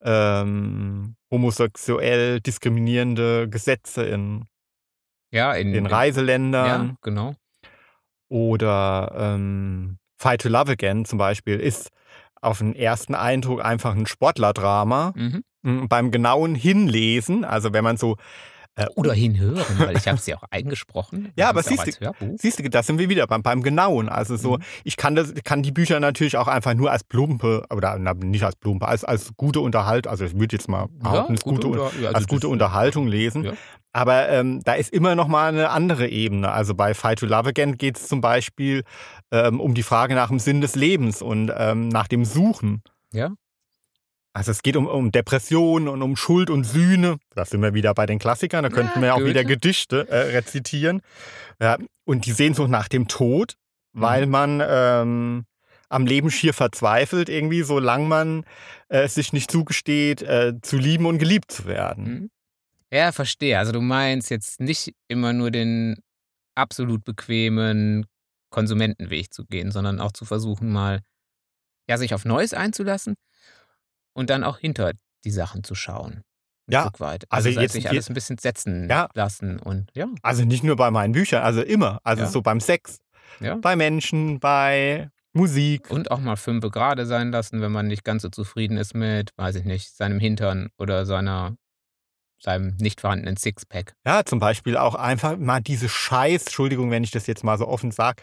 [0.05, 4.47] ähm, homosexuell diskriminierende Gesetze in
[5.31, 6.89] Ja, in, den in Reiseländern.
[6.89, 7.35] Ja, genau.
[8.29, 11.91] Oder ähm, Fight to Love Again zum Beispiel ist
[12.41, 15.13] auf den ersten Eindruck einfach ein Sportlerdrama.
[15.15, 15.89] Mhm.
[15.89, 18.17] Beim genauen Hinlesen, also wenn man so.
[18.75, 21.31] Äh, Oder hinhören, weil ich habe ja auch eingesprochen.
[21.37, 22.37] Ja, aber Das siehst Hörbuch.
[22.39, 24.09] Siehst du, da sind wir wieder beim, beim Genauen.
[24.09, 24.63] Also so, Mhm.
[24.85, 28.45] ich kann, das, kann die Bücher natürlich auch einfach nur als Plumpe, oder na, nicht
[28.45, 31.91] als Plumpe, als, als gute Unterhaltung, also ich würde jetzt mal behaupten, als gute, unter-
[32.01, 33.45] ja, also als gute das- Unterhaltung lesen.
[33.45, 33.53] Ja.
[33.93, 36.51] Aber ähm, da ist immer noch mal eine andere Ebene.
[36.51, 38.85] Also bei Fight to Love Again geht es zum Beispiel
[39.31, 42.81] ähm, um die Frage nach dem Sinn des Lebens und ähm, nach dem Suchen.
[43.13, 43.33] Ja.
[44.35, 47.19] Also es geht um, um Depression und um Schuld und Sühne.
[47.35, 48.63] Da sind wir wieder bei den Klassikern.
[48.63, 49.45] Da Ja, könnten wir auch wieder.
[49.45, 51.03] Gedichte äh, rezitieren.
[51.61, 53.55] Ja, und die Sehnsucht nach dem Tod,
[53.95, 54.01] Mhm.
[54.01, 55.45] weil man ähm,
[55.91, 58.45] am Leben schier verzweifelt irgendwie, solange man
[58.89, 62.05] äh, es sich nicht zugesteht, äh, zu lieben und geliebt zu werden.
[62.05, 62.31] Mhm.
[62.91, 63.59] Ja, verstehe.
[63.59, 65.97] Also du meinst jetzt nicht immer nur den
[66.55, 68.07] absolut bequemen
[68.51, 71.01] Konsumentenweg zu gehen, sondern auch zu versuchen, mal
[71.89, 73.15] ja, sich auf Neues einzulassen
[74.15, 74.93] und dann auch hinter
[75.25, 76.23] die Sachen zu schauen.
[76.69, 77.25] Ein Ja, Stück weit.
[77.31, 79.09] also Also, jetzt- sich alles ein bisschen setzen Ja.
[79.15, 80.07] lassen und ja.
[80.23, 82.01] Also nicht nur bei meinen Büchern, also immer.
[82.05, 82.29] Also Ja.
[82.29, 82.99] so beim Sex,
[83.41, 83.57] ja.
[83.57, 85.91] bei Menschen, bei Musik.
[85.91, 89.31] Und auch mal fünf gerade sein lassen, wenn man nicht ganz so zufrieden ist mit,
[89.37, 91.57] weiß ich nicht, seinem Hintern oder seiner,
[92.39, 93.95] seinem nicht vorhandenen Sixpack.
[94.07, 97.67] Ja, zum Beispiel auch einfach mal diese Scheiß, Entschuldigung, wenn ich das jetzt mal so
[97.67, 98.23] offen sage,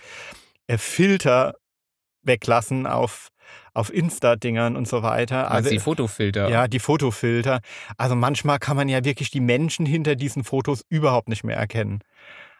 [0.68, 1.56] äh, Filter
[2.22, 3.30] weglassen auf,
[3.74, 5.52] auf Insta-Dingern und so weiter.
[5.52, 6.50] Also die Fotofilter.
[6.50, 7.62] ja, die Fotofilter.
[7.98, 12.00] Also manchmal kann man ja wirklich die Menschen hinter diesen Fotos überhaupt nicht mehr erkennen.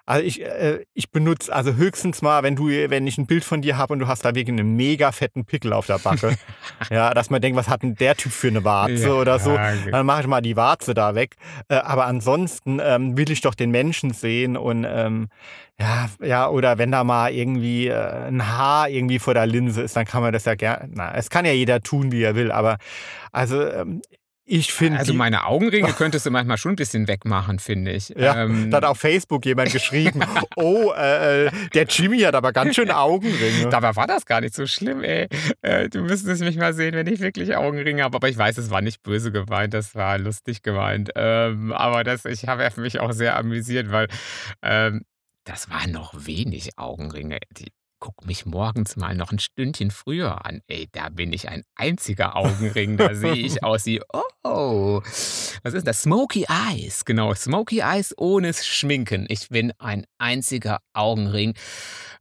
[0.10, 3.62] Also ich, äh, ich benutze also höchstens mal, wenn du, wenn ich ein Bild von
[3.62, 6.36] dir habe und du hast da wirklich einen mega fetten Pickel auf der Backe,
[6.90, 9.52] ja, dass man denkt, was hat denn der Typ für eine Warze oder so,
[9.86, 11.36] Ja, dann mache ich mal die Warze da weg.
[11.68, 15.28] Äh, aber ansonsten ähm, will ich doch den Menschen sehen und ähm,
[15.80, 19.96] ja, ja, oder wenn da mal irgendwie äh, ein Haar irgendwie vor der Linse ist,
[19.96, 20.90] dann kann man das ja gerne.
[20.92, 22.78] Na, es kann ja jeder tun, wie er will, aber
[23.32, 24.02] also ähm,
[24.50, 25.00] ich finde.
[25.00, 28.10] Also meine Augenringe könntest du manchmal schon ein bisschen wegmachen, finde ich.
[28.10, 30.22] ja, Ähm, da hat auf Facebook jemand geschrieben,
[30.56, 33.70] oh, äh, äh, der Jimmy hat aber ganz schön Augenringe.
[33.72, 35.28] Dabei war das gar nicht so schlimm, ey.
[35.62, 38.16] Äh, du müsstest mich mal sehen, wenn ich wirklich Augenringe habe.
[38.16, 41.12] Aber ich weiß, es war nicht böse gemeint, das war lustig gemeint.
[41.16, 44.08] Ähm, aber das, ich habe mich auch sehr amüsiert, weil
[44.62, 45.06] ähm,
[45.44, 47.40] das waren noch wenig Augenringe.
[47.58, 50.62] Die, guck mich morgens mal noch ein Stündchen früher an.
[50.68, 52.98] Ey, da bin ich ein einziger Augenring.
[52.98, 54.02] Da sehe ich aus wie,
[54.44, 55.02] oh,
[55.64, 56.04] was ist das?
[56.04, 57.06] Smoky Eyes.
[57.06, 59.26] Genau, Smoky Eyes ohne Schminken.
[59.30, 61.54] Ich bin ein einziger Augenring.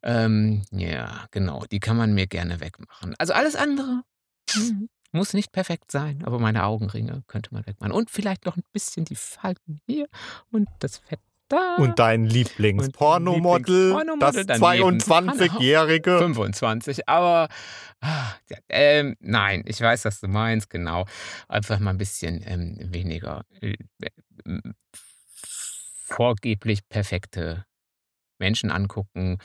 [0.03, 3.15] Ähm, ja, genau, die kann man mir gerne wegmachen.
[3.19, 4.03] Also alles andere
[4.51, 7.93] hm, muss nicht perfekt sein, aber meine Augenringe könnte man wegmachen.
[7.93, 10.09] Und vielleicht noch ein bisschen die Falten hier
[10.51, 11.77] und das Fett da.
[11.77, 14.99] Und dein Lieblingspornomodel, das Lieblingspornomodel daneben.
[15.01, 16.19] 22-jährige.
[16.19, 17.49] 25, aber
[18.03, 21.07] ja, ähm, nein, ich weiß, was du meinst, genau.
[21.49, 24.61] Einfach mal ein bisschen ähm, weniger äh, äh,
[26.05, 27.65] vorgeblich perfekte
[28.39, 29.39] Menschen angucken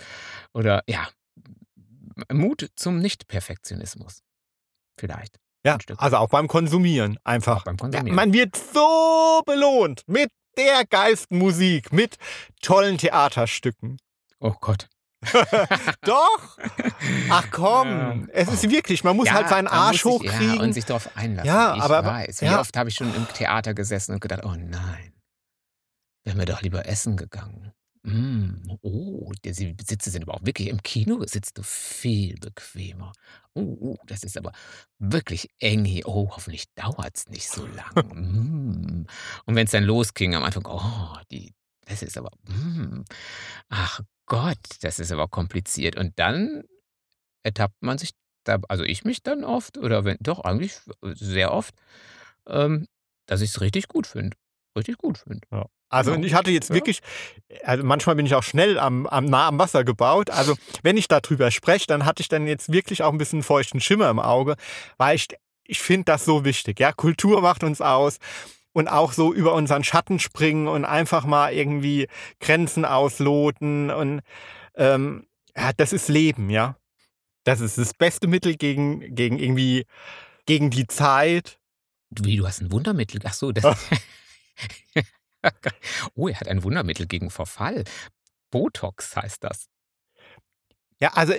[0.54, 1.08] oder ja,
[2.32, 4.22] Mut zum Nicht-Perfektionismus.
[4.98, 5.40] Vielleicht.
[5.66, 7.64] Ja, also auch beim Konsumieren einfach.
[7.64, 8.16] Beim Ja, Konsumieren.
[8.16, 12.18] man wird so belohnt mit der geilsten Musik mit
[12.62, 13.98] tollen Theaterstücken.
[14.40, 14.90] Oh Gott.
[16.02, 16.58] Doch!
[17.30, 17.88] Ach komm,
[18.28, 18.34] Ja.
[18.34, 20.56] es ist wirklich, man muss halt seinen Arsch sich- hochkriegen.
[20.56, 21.48] Ja, und sich darauf einlassen.
[21.48, 22.42] Ja, ich aber- weiß.
[22.42, 22.60] Wie ja.
[22.60, 25.14] oft habe ich schon im Theater gesessen und gedacht, oh nein,
[26.26, 27.72] wären wir doch lieber essen gegangen.
[28.06, 33.14] Mm, oh, die die Sitze sind aber auch wirklich im Kino sitzt du viel bequemer.
[33.54, 34.52] Oh, oh, das ist aber
[35.00, 36.06] wirklich eng hier.
[36.08, 37.94] Oh, hoffentlich dauert es nicht so lang.
[37.96, 39.08] mm.
[39.46, 41.54] Und wenn es dann losging am Anfang, oh, die,
[41.86, 43.04] das ist aber, mm.
[43.70, 45.96] ach Gott, das ist aber kompliziert.
[45.98, 46.64] Und dann
[47.44, 48.12] ertappt man sich
[48.46, 51.76] da, also ich mich dann oft, oder wenn, doch eigentlich sehr oft,
[52.48, 52.88] ähm,
[53.28, 54.38] dass ich es richtig gut finde.
[54.78, 55.48] Richtig gut finde.
[55.90, 56.20] Also Genau.
[56.22, 56.76] und ich hatte jetzt Ja.
[56.76, 57.00] wirklich,
[57.64, 60.30] also manchmal bin ich auch schnell am, am nah am Wasser gebaut.
[60.32, 63.80] Also wenn ich darüber spreche, dann hatte ich dann jetzt wirklich auch ein bisschen feuchten
[63.80, 64.56] Schimmer im Auge,
[64.98, 65.28] weil ich,
[65.66, 66.80] ich finde das so wichtig.
[66.80, 68.18] Ja, Kultur macht uns aus
[68.72, 72.08] und auch so über unseren Schatten springen und einfach mal irgendwie
[72.40, 74.22] Grenzen ausloten und
[74.76, 76.76] ähm, ja, das ist Leben, ja.
[77.44, 79.86] Das ist das beste Mittel gegen, gegen irgendwie,
[80.48, 81.60] gegen die Zeit.
[82.10, 83.22] Wie, du hast ein Wundermittel?
[83.26, 83.64] Ach so, das.
[86.16, 87.84] oh, er hat ein Wundermittel gegen Verfall.
[88.52, 89.66] Botox heißt das.
[91.00, 91.34] Ja, also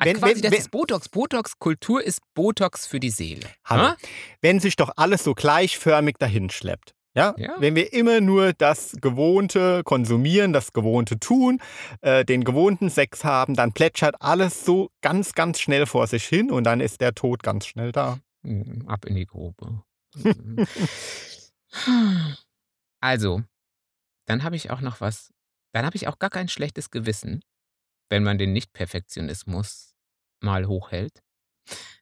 [0.00, 1.08] Ah, Wenn- quasi, wenn- das wenn- ist Botox.
[1.08, 3.48] Botox, Kultur ist Botox für die Seele.
[3.64, 3.82] Hallo.
[3.82, 3.96] Ha?
[4.40, 6.94] wenn sich doch alles so gleichförmig dahin schleppt.
[7.16, 7.34] Ja?
[7.36, 7.56] Ja.
[7.58, 11.60] Wenn wir immer nur das Gewohnte konsumieren, das Gewohnte tun,
[12.00, 16.52] äh, den gewohnten Sex haben, dann plätschert alles so ganz, ganz schnell vor sich hin
[16.52, 18.20] und dann ist der Tod ganz schnell da.
[18.42, 19.82] Mm, Ab in die Grube.
[23.00, 23.42] Also,
[24.26, 25.32] dann habe ich auch noch was.
[25.72, 27.42] Dann habe ich auch gar kein schlechtes Gewissen,
[28.10, 29.94] wenn man den Nicht-Perfektionismus
[30.40, 31.22] mal hochhält,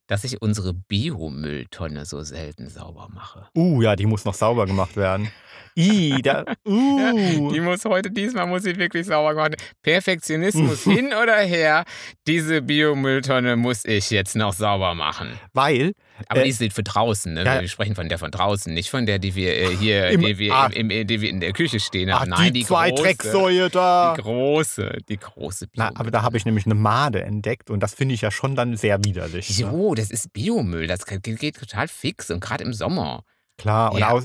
[0.06, 3.48] dass ich unsere Biomülltonne so selten sauber mache.
[3.56, 5.30] Uh, ja, die muss noch sauber gemacht werden.
[5.76, 7.52] I, da, uh.
[7.52, 9.62] Die muss heute, diesmal muss sie wirklich sauber gemacht werden.
[9.82, 11.84] Perfektionismus hin oder her,
[12.26, 15.38] diese Biomülltonne muss ich jetzt noch sauber machen.
[15.52, 15.92] Weil,
[16.28, 17.44] Aber Äh, die ist für draußen, ne?
[17.44, 17.60] ja.
[17.60, 20.38] Wir sprechen von der von draußen, nicht von der, die wir äh, hier, Im- die,
[20.38, 20.66] wir ah.
[20.72, 22.30] im, im, die wir in der Küche stehen ach, haben.
[22.30, 24.14] Nein, die, die, zwei große, Drecksäue da.
[24.16, 27.94] Die große, die große Na, aber da habe ich nämlich eine Made entdeckt und das
[27.94, 29.58] finde ich ja schon dann sehr widerlich.
[29.58, 29.66] ne?
[29.66, 33.22] Jo, das ist Biomüll, das geht, geht total fix und gerade im Sommer.
[33.58, 34.10] Klar, und Ja.
[34.10, 34.24] aus,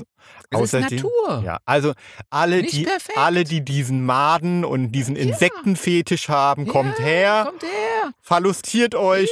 [0.50, 1.42] Es ist außerdem, Natur.
[1.44, 1.92] ja, also
[2.30, 3.16] alle Nicht die, perfekt.
[3.18, 8.12] alle, die diesen Maden und diesen Insektenfetisch haben, kommt her, Kommt her.
[8.20, 9.30] verlustiert euch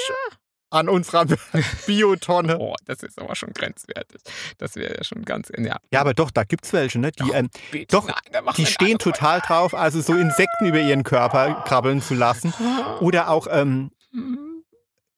[0.71, 1.27] an unserer
[1.87, 2.59] Biotonne.
[2.59, 4.21] Oh, das ist aber schon grenzwertig.
[4.59, 5.51] Das wäre ja schon ganz.
[5.57, 7.11] Ja, Ja, aber doch, da gibt's welche, ne?
[7.13, 7.51] Die, Doch, ähm,
[7.89, 12.53] doch, nein, die stehen total drauf, also so Insekten über ihren Körper krabbeln zu lassen.
[12.53, 13.01] Folge.
[13.05, 13.91] Oder auch ähm,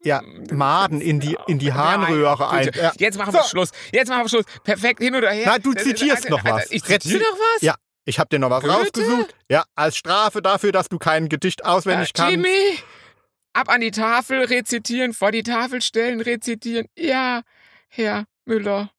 [0.04, 2.70] ja, Das Maden in die, in die ja, Harnröhre ein.
[2.74, 2.92] Ja.
[2.98, 3.48] Jetzt machen wir So.
[3.48, 3.70] Schluss.
[3.92, 4.44] Jetzt machen wir Schluss.
[4.64, 5.46] Perfekt, hin oder her.
[5.46, 6.70] Nein, du Das ist- zitierst also, noch was.
[6.70, 7.62] Ich zitiere noch was?
[7.62, 7.74] Ja,
[8.04, 8.74] Ich habe dir noch was Goethe?
[8.76, 9.34] rausgesucht.
[9.48, 12.30] Ja, als Strafe dafür, dass du kein Gedicht auswendig Äh, kannst.
[12.32, 12.78] Jimmy,
[13.52, 16.86] ab an die Tafel rezitieren, vor die Tafel stellen, rezitieren.
[16.98, 17.42] Ja,
[17.88, 18.90] Herr Müller.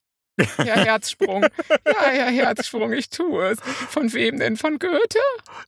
[0.56, 1.42] Herr Herzsprung.
[1.86, 3.60] Ja, Herr Herzsprung, ich tue es.
[3.60, 4.56] Von wem denn?
[4.56, 5.18] Von Goethe?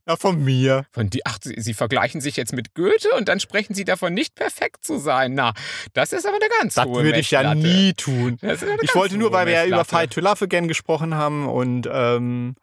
[0.08, 0.86] Ja, von mir.
[0.90, 4.12] Von die, ach, Sie, Sie vergleichen sich jetzt mit Goethe und dann sprechen Sie davon,
[4.14, 5.34] nicht perfekt zu sein.
[5.34, 5.52] Na,
[5.92, 8.38] das ist aber eine ganz Das hohe würde ich ja nie tun.
[8.40, 9.84] Das Ich wollte nur, weil wir ja über.
[9.84, 12.56] Fight to Love Again gesprochen haben und ähm,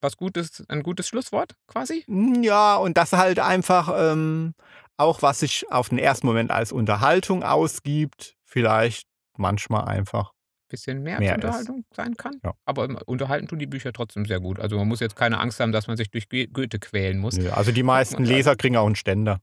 [0.00, 2.04] Was Gutes, ein gutes Schlusswort quasi?
[2.42, 4.54] ja, und das halt einfach ähm,
[4.96, 10.31] auch, was sich auf den ersten Moment als Unterhaltung ausgibt, vielleicht manchmal einfach.
[10.72, 11.44] Bisschen mehr, Mehr als ist.
[11.44, 12.32] Unterhaltung sein kann.
[12.42, 12.54] Ja.
[12.64, 14.58] Aber unterhalten tun die Bücher trotzdem sehr gut.
[14.58, 17.36] Also man muss jetzt keine Angst haben, dass man sich durch Go- Goethe quälen muss.
[17.36, 19.40] Nö, Also die meisten Und- Leser kriegen auch einen Ständer.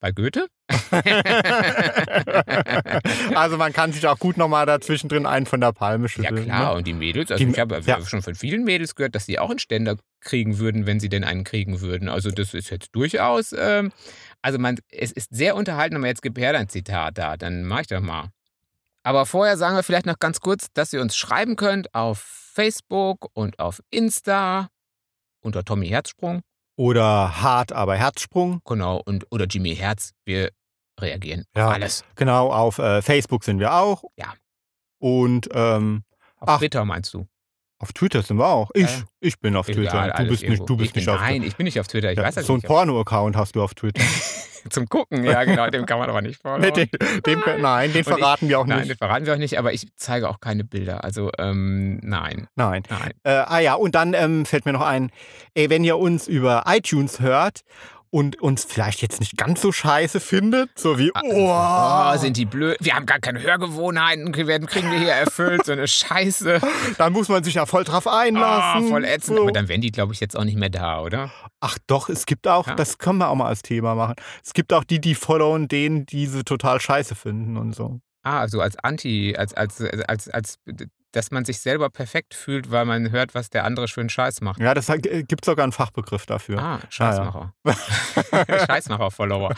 [0.00, 0.46] Bei Goethe?
[3.34, 6.44] also man kann sich auch gut nochmal dazwischen drin einen von der Palme Ja schütteln.
[6.44, 6.78] klar, Ne?
[6.78, 8.00] und die Mädels, also Die- ich habe ja.
[8.04, 11.24] schon von vielen Mädels gehört, dass sie auch einen Ständer kriegen würden, wenn sie denn
[11.24, 12.08] einen kriegen würden.
[12.08, 13.92] Also das ist jetzt durchaus, ähm,
[14.40, 17.80] also man, es ist sehr unterhalten, aber jetzt gibt her dein Zitat da, dann mach
[17.80, 18.28] ich doch mal.
[19.04, 23.28] Aber vorher sagen wir vielleicht noch ganz kurz, dass ihr uns schreiben könnt auf Facebook
[23.34, 24.68] und auf Insta
[25.40, 26.42] unter Tommy Herzsprung,
[26.76, 28.60] Oder hart, aber Herzsprung.
[28.64, 30.12] genau, und oder Jimmy Herz.
[30.24, 30.50] Wir
[31.00, 31.66] reagieren Ja.
[31.68, 32.04] auf alles.
[32.14, 34.04] Genau, auf äh, Facebook sind wir auch.
[34.16, 34.34] Ja.
[34.98, 36.04] Und ähm,
[36.38, 36.58] Auf Ach.
[36.58, 37.26] Twitter meinst du?
[37.82, 38.70] Auf Twitter sind wir auch.
[38.74, 39.02] Ich, Ja.
[39.20, 40.22] ich bin auf Egal, Twitter.
[40.24, 42.12] Du bist nicht, du bist nicht bin, auf Nein, ich bin nicht auf Twitter.
[42.12, 42.66] Ich Ja, weiß das so ein nicht.
[42.66, 44.02] Porno-Account hast du auf Twitter.
[44.70, 46.60] Zum Gucken, ja genau, dem kann man aber nicht folgen.
[46.64, 46.88] nee, den,
[47.26, 48.90] den, nein, den Und ich- verraten wir auch Nein, nicht.
[48.92, 51.02] das verraten wir auch nicht, aber ich zeige auch keine Bilder.
[51.02, 52.84] Also, ähm, nein, Nein.
[52.88, 53.10] nein.
[53.24, 55.10] Äh, ah ja, und dann ähm, fällt mir noch ein,
[55.54, 57.62] ey, wenn ihr uns über iTunes hört
[58.12, 62.44] und uns vielleicht jetzt nicht ganz so scheiße findet, so wie, Oh, oh, sind die
[62.44, 62.76] blöd.
[62.80, 66.60] Wir haben gar keine Hörgewohnheiten, werden, kriegen wir hier erfüllt, so eine Scheiße.
[66.98, 68.84] da muss man sich ja voll drauf einlassen.
[68.84, 69.36] Oh, voll ätzend.
[69.38, 69.42] So.
[69.44, 71.32] Aber dann wären die, glaube ich, jetzt auch nicht mehr da, oder?
[71.60, 72.74] Ach doch, es gibt auch, Ja.
[72.74, 74.14] das können wir auch mal als Thema machen.
[74.44, 78.00] Es gibt auch die, die followen denen, die sie total scheiße finden und so.
[78.22, 80.58] Ah, also als Anti, als, als, als, als,
[81.12, 84.60] dass man sich selber perfekt fühlt, weil man hört, was der andere einen Scheiß macht.
[84.60, 84.90] Ja, das
[85.28, 86.58] gibt sogar einen Fachbegriff dafür.
[86.58, 87.54] Ah, Scheißmacher.
[88.66, 89.54] Scheißmacher-Follower.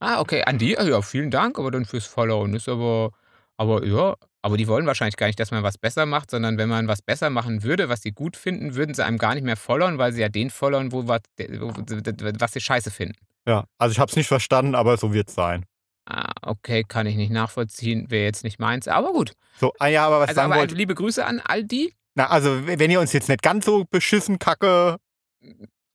[0.00, 0.44] Ah, okay.
[0.44, 3.10] An die, ja, vielen Dank, aber dann fürs Followen ist aber,
[3.56, 6.68] aber ja, aber die wollen wahrscheinlich gar nicht, dass man was besser macht, sondern wenn
[6.68, 9.56] man was besser machen würde, was sie gut finden, würden sie einem gar nicht mehr
[9.56, 13.16] followen, weil sie ja den followen, wo was, was sie scheiße finden.
[13.46, 15.64] Ja, also ich habe es nicht verstanden, aber so wird es sein.
[16.10, 19.32] Ah, okay, kann ich nicht nachvollziehen, wäre jetzt nicht meins, aber gut.
[19.60, 20.74] So, ah ja, aber was Also, sagen aber wollte.
[20.74, 24.38] liebe Grüße an all die, Na, also wenn ihr uns jetzt nicht ganz so beschissen
[24.38, 24.96] kacke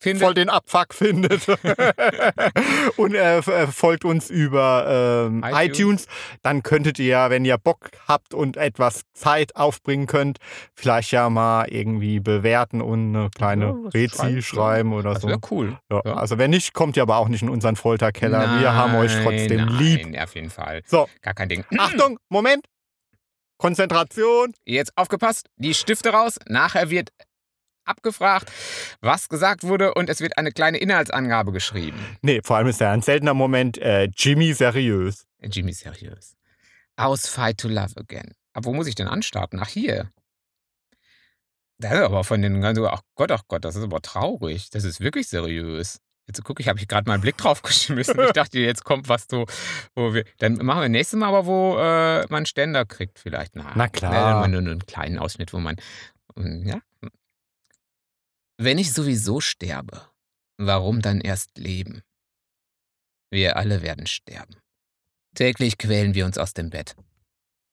[0.04, 1.48] findet, voll den Abfuck findet
[2.98, 5.64] und äh, folgt uns über ähm, iTunes.
[5.64, 6.08] iTunes,
[6.42, 10.38] dann könntet ihr ja, wenn ihr Bock habt und etwas Zeit aufbringen könnt,
[10.76, 15.28] vielleicht ja mal irgendwie bewerten und eine kleine Ja, Rezi schreiben, schreiben, oder das so.
[15.28, 15.78] wäre cool.
[15.92, 16.14] Ja, ja.
[16.14, 18.60] Also wenn nicht, kommt ihr aber auch nicht in unseren Folterkeller.
[18.60, 20.06] Wir haben euch trotzdem nein, lieb.
[20.06, 20.82] Nein, auf jeden Fall.
[20.86, 21.66] So, Gar kein Ding.
[21.78, 22.66] Achtung, Moment.
[23.58, 24.54] Konzentration.
[24.66, 26.38] Jetzt aufgepasst, die Stifte raus.
[26.48, 27.10] Nachher wird
[27.86, 28.52] abgefragt,
[29.02, 31.98] was gesagt wurde und es wird eine kleine Inhaltsangabe geschrieben.
[32.22, 35.26] Nee, vor allem ist ja ein seltener Moment äh, Jimmy seriös.
[35.42, 36.36] Jimmy seriös.
[36.96, 38.34] Aus Fight to Love Again.
[38.54, 39.60] Aber wo muss ich denn anstarten?
[39.62, 40.12] Ach, hier.
[41.80, 44.70] Das ist aber von den ganzen, ach Gott, ach Gott, das ist aber traurig.
[44.70, 46.00] Das ist wirklich seriös.
[46.28, 48.18] Jetzt gucke ich, habe ich gerade mal einen Blick drauf geschmissen.
[48.22, 49.46] Ich dachte, jetzt kommt was so,
[49.96, 50.24] wo wir.
[50.38, 53.56] Dann machen wir nächstes Mal aber, wo äh, man Ständer kriegt, vielleicht.
[53.56, 54.48] Na, Na klar.
[54.48, 55.76] Ne, dann nur einen kleinen Ausschnitt, wo man.
[56.38, 56.80] Ja.
[58.58, 60.10] Wenn ich sowieso sterbe,
[60.58, 62.04] warum dann erst leben?
[63.32, 64.56] Wir alle werden sterben.
[65.36, 66.96] Täglich quälen wir uns aus dem Bett,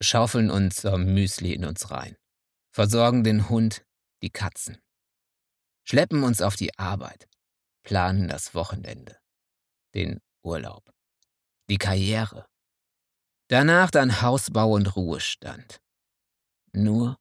[0.02, 2.16] schaufeln unser Müsli in uns rein,
[2.74, 3.84] versorgen den Hund,
[4.22, 4.78] die Katzen,
[5.86, 7.28] schleppen uns auf die Arbeit,
[7.82, 9.18] planen das Wochenende,
[9.94, 10.90] den Urlaub,
[11.68, 12.46] die Karriere,
[13.48, 15.82] danach dann Hausbau und Ruhestand.
[16.72, 17.18] Nur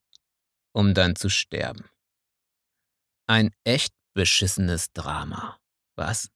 [0.72, 1.90] um dann zu sterben.
[3.30, 5.60] Ein echt beschissenes Drama,
[5.96, 6.32] was?